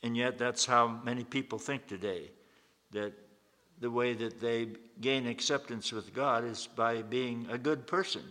And 0.02 0.16
yet, 0.16 0.38
that's 0.38 0.64
how 0.64 1.00
many 1.04 1.24
people 1.24 1.58
think 1.58 1.86
today 1.86 2.30
that 2.92 3.12
the 3.80 3.90
way 3.90 4.14
that 4.14 4.40
they 4.40 4.68
gain 5.00 5.26
acceptance 5.26 5.92
with 5.92 6.14
God 6.14 6.44
is 6.44 6.68
by 6.74 7.02
being 7.02 7.46
a 7.50 7.58
good 7.58 7.86
person. 7.86 8.22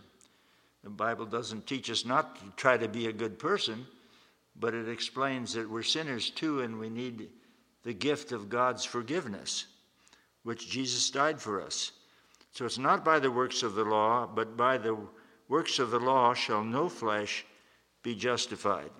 The 0.83 0.89
Bible 0.89 1.25
doesn't 1.25 1.67
teach 1.67 1.89
us 1.89 2.05
not 2.05 2.35
to 2.37 2.45
try 2.55 2.77
to 2.77 2.87
be 2.87 3.07
a 3.07 3.13
good 3.13 3.37
person, 3.37 3.85
but 4.59 4.73
it 4.73 4.87
explains 4.87 5.53
that 5.53 5.69
we're 5.69 5.83
sinners 5.83 6.29
too 6.29 6.61
and 6.61 6.79
we 6.79 6.89
need 6.89 7.29
the 7.83 7.93
gift 7.93 8.31
of 8.31 8.49
God's 8.49 8.85
forgiveness, 8.85 9.65
which 10.43 10.69
Jesus 10.69 11.09
died 11.09 11.41
for 11.41 11.61
us. 11.61 11.91
So 12.51 12.65
it's 12.65 12.77
not 12.77 13.05
by 13.05 13.19
the 13.19 13.31
works 13.31 13.63
of 13.63 13.75
the 13.75 13.83
law, 13.83 14.27
but 14.27 14.57
by 14.57 14.77
the 14.77 14.97
works 15.49 15.79
of 15.79 15.91
the 15.91 15.99
law 15.99 16.33
shall 16.33 16.63
no 16.63 16.87
flesh 16.87 17.45
be 18.01 18.15
justified. 18.15 18.91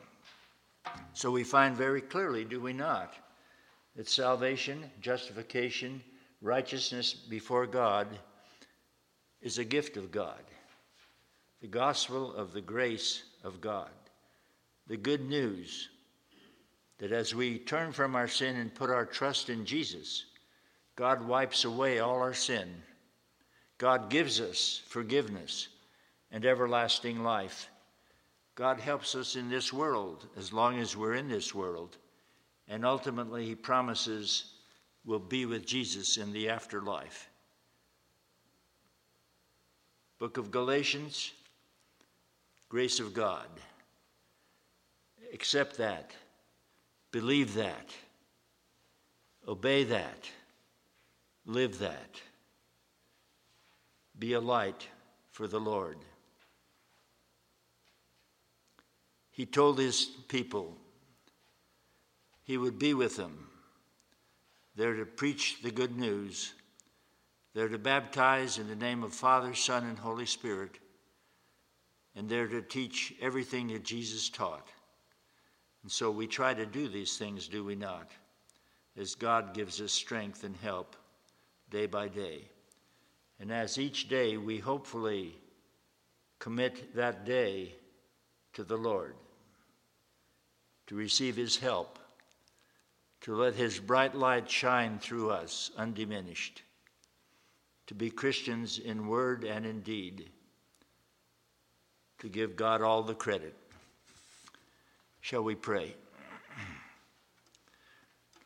So 1.13 1.31
we 1.31 1.43
find 1.43 1.75
very 1.75 2.01
clearly, 2.01 2.43
do 2.43 2.59
we 2.59 2.73
not, 2.73 3.13
that 3.95 4.09
salvation, 4.09 4.91
justification, 4.99 6.01
righteousness 6.41 7.13
before 7.13 7.65
God 7.65 8.07
is 9.41 9.57
a 9.57 9.63
gift 9.63 9.95
of 9.95 10.11
God. 10.11 10.43
The 11.61 11.67
gospel 11.67 12.33
of 12.33 12.51
the 12.51 12.61
grace 12.61 13.23
of 13.43 13.61
God. 13.61 13.89
The 14.87 14.97
good 14.97 15.29
news 15.29 15.89
that 16.97 17.11
as 17.13 17.33
we 17.33 17.59
turn 17.59 17.93
from 17.93 18.15
our 18.15 18.27
sin 18.27 18.57
and 18.57 18.73
put 18.73 18.89
our 18.89 19.05
trust 19.05 19.49
in 19.49 19.65
Jesus, 19.65 20.25
God 20.97 21.25
wipes 21.25 21.63
away 21.63 21.99
all 21.99 22.19
our 22.19 22.33
sin 22.33 22.83
God 23.79 24.09
gives 24.09 24.41
us 24.41 24.81
forgiveness 24.87 25.69
and 26.31 26.45
everlasting 26.45 27.23
life. 27.23 27.69
God 28.55 28.79
helps 28.79 29.15
us 29.15 29.35
in 29.35 29.49
this 29.49 29.71
world 29.71 30.27
as 30.37 30.51
long 30.51 30.79
as 30.79 30.97
we're 30.97 31.15
in 31.15 31.29
this 31.29 31.55
world. 31.55 31.97
And 32.67 32.85
ultimately, 32.85 33.45
He 33.45 33.55
promises 33.55 34.53
we'll 35.05 35.19
be 35.19 35.45
with 35.45 35.65
Jesus 35.65 36.17
in 36.17 36.33
the 36.33 36.49
afterlife. 36.49 37.29
Book 40.19 40.37
of 40.37 40.51
Galatians, 40.51 41.31
grace 42.67 42.99
of 42.99 43.13
God. 43.13 43.47
Accept 45.33 45.77
that. 45.77 46.11
Believe 47.11 47.53
that. 47.53 47.93
Obey 49.47 49.83
that. 49.85 50.29
Live 51.45 51.79
that. 51.79 52.19
Be 54.19 54.33
a 54.33 54.39
light 54.39 54.87
for 55.31 55.47
the 55.47 55.59
Lord. 55.59 55.97
He 59.39 59.45
told 59.45 59.79
his 59.79 60.03
people 60.27 60.75
he 62.43 62.57
would 62.57 62.77
be 62.77 62.93
with 62.93 63.15
them. 63.15 63.47
They're 64.75 64.97
to 64.97 65.05
preach 65.05 65.61
the 65.63 65.71
good 65.71 65.97
news. 65.97 66.51
They're 67.53 67.69
to 67.69 67.77
baptize 67.77 68.57
in 68.57 68.67
the 68.67 68.75
name 68.75 69.01
of 69.01 69.13
Father, 69.13 69.53
Son, 69.53 69.85
and 69.85 69.97
Holy 69.97 70.25
Spirit. 70.25 70.79
And 72.17 72.27
they're 72.27 72.49
to 72.49 72.61
teach 72.61 73.13
everything 73.21 73.67
that 73.67 73.85
Jesus 73.85 74.27
taught. 74.27 74.67
And 75.83 75.89
so 75.89 76.11
we 76.11 76.27
try 76.27 76.53
to 76.53 76.65
do 76.65 76.89
these 76.89 77.15
things, 77.15 77.47
do 77.47 77.63
we 77.63 77.75
not? 77.75 78.11
As 78.97 79.15
God 79.15 79.53
gives 79.53 79.79
us 79.79 79.93
strength 79.93 80.43
and 80.43 80.57
help 80.57 80.97
day 81.71 81.85
by 81.85 82.09
day. 82.09 82.41
And 83.39 83.53
as 83.53 83.77
each 83.77 84.09
day 84.09 84.35
we 84.35 84.57
hopefully 84.57 85.33
commit 86.39 86.93
that 86.93 87.23
day 87.25 87.75
to 88.51 88.65
the 88.65 88.75
Lord, 88.75 89.15
to 90.89 90.95
receive 90.95 91.35
His 91.35 91.55
help, 91.55 91.99
to 93.21 93.35
let 93.35 93.53
His 93.53 93.79
bright 93.79 94.15
light 94.15 94.49
shine 94.49 94.97
through 94.97 95.29
us 95.29 95.69
undiminished, 95.77 96.63
to 97.85 97.93
be 97.93 98.09
Christians 98.09 98.79
in 98.79 99.07
word 99.07 99.43
and 99.43 99.67
in 99.67 99.81
deed, 99.81 100.31
to 102.17 102.27
give 102.27 102.55
God 102.55 102.81
all 102.81 103.03
the 103.03 103.13
credit. 103.13 103.55
Shall 105.21 105.43
we 105.43 105.53
pray? 105.53 105.93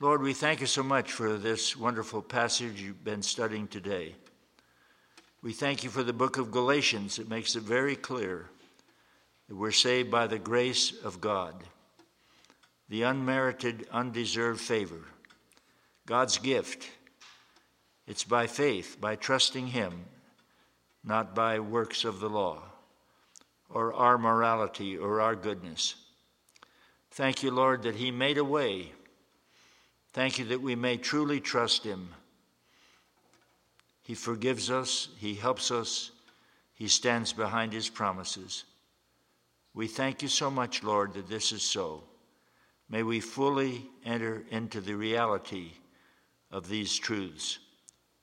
Lord, 0.01 0.21
we 0.21 0.34
thank 0.34 0.60
you 0.60 0.67
so 0.67 0.84
much 0.84 1.13
for 1.13 1.38
this 1.38 1.77
wonderful 1.77 2.21
passage 2.21 2.82
you've 2.82 3.06
been 3.06 3.21
studying 3.23 3.69
today. 3.69 4.15
We 5.41 5.53
thank 5.53 5.86
you 5.86 5.89
for 5.89 6.03
the 6.03 6.12
book 6.12 6.38
of 6.38 6.51
Galatians. 6.51 7.19
It 7.19 7.29
makes 7.29 7.56
it 7.56 7.63
very 7.63 7.95
clear 7.95 8.49
that 9.47 9.56
we're 9.56 9.71
saved 9.71 10.12
by 10.12 10.27
the 10.27 10.39
grace 10.39 10.91
of 11.06 11.21
God, 11.21 11.63
the 12.90 13.04
unmerited, 13.04 13.88
undeserved 13.92 14.60
favor, 14.60 15.02
God's 16.06 16.38
gift. 16.38 16.90
It's 18.06 18.23
by 18.23 18.48
faith, 18.48 18.98
by 19.00 19.15
trusting 19.15 19.67
Him, 19.67 20.06
not 21.04 21.34
by 21.34 21.60
works 21.60 22.04
of 22.04 22.19
the 22.19 22.29
law 22.29 22.63
or 23.69 23.94
our 23.94 24.17
morality 24.17 24.98
or 24.98 25.21
our 25.21 25.36
goodness. 25.36 25.96
Thank 27.12 27.44
you, 27.44 27.52
Lord, 27.52 27.84
that 27.84 27.96
He 27.96 28.12
made 28.12 28.38
a 28.38 28.44
way. 28.44 28.92
Thank 30.12 30.38
you 30.38 30.46
that 30.46 30.62
we 30.62 30.75
may 30.75 30.98
truly 30.98 31.40
trust 31.40 31.84
Him 31.84 32.10
he 34.04 34.15
forgives 34.15 34.69
us, 34.69 35.08
He 35.17 35.34
helps 35.34 35.71
us, 35.71 36.12
He 36.73 36.88
stands 36.88 37.31
behind 37.31 37.71
His 37.71 37.90
promises. 37.90 38.65
We 39.73 39.88
thank 39.88 40.21
you 40.21 40.27
so 40.27 40.52
much, 40.52 40.84
Lord, 40.84 41.13
that 41.13 41.27
this 41.27 41.52
is 41.52 41.63
so. 41.63 42.04
May 42.94 43.02
we 43.02 43.21
fully 43.21 43.89
enter 44.06 44.44
into 44.52 44.79
the 44.79 44.94
reality 44.94 45.71
of 46.52 46.69
these 46.69 46.96
truths. 46.96 47.58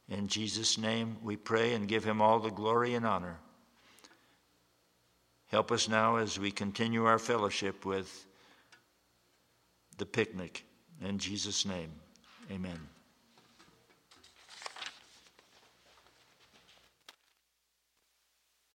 In 0.09 0.29
Jesus' 0.29 0.79
name 0.79 1.17
we 1.25 1.35
pray 1.35 1.75
and 1.75 1.89
give 1.89 2.05
Him 2.05 2.23
all 2.23 2.39
the 2.39 2.53
glory 2.53 2.95
and 2.95 3.05
honor. 3.05 3.41
Help 5.49 5.73
us 5.73 5.89
now 5.89 6.19
as 6.19 6.39
we 6.39 6.53
continue 6.53 7.05
our 7.07 7.19
fellowship 7.19 7.85
with 7.85 8.25
the 9.99 10.07
picnic. 10.07 10.65
In 11.05 11.19
Jesus' 11.19 11.67
name, 11.67 11.91
amen. 12.49 12.79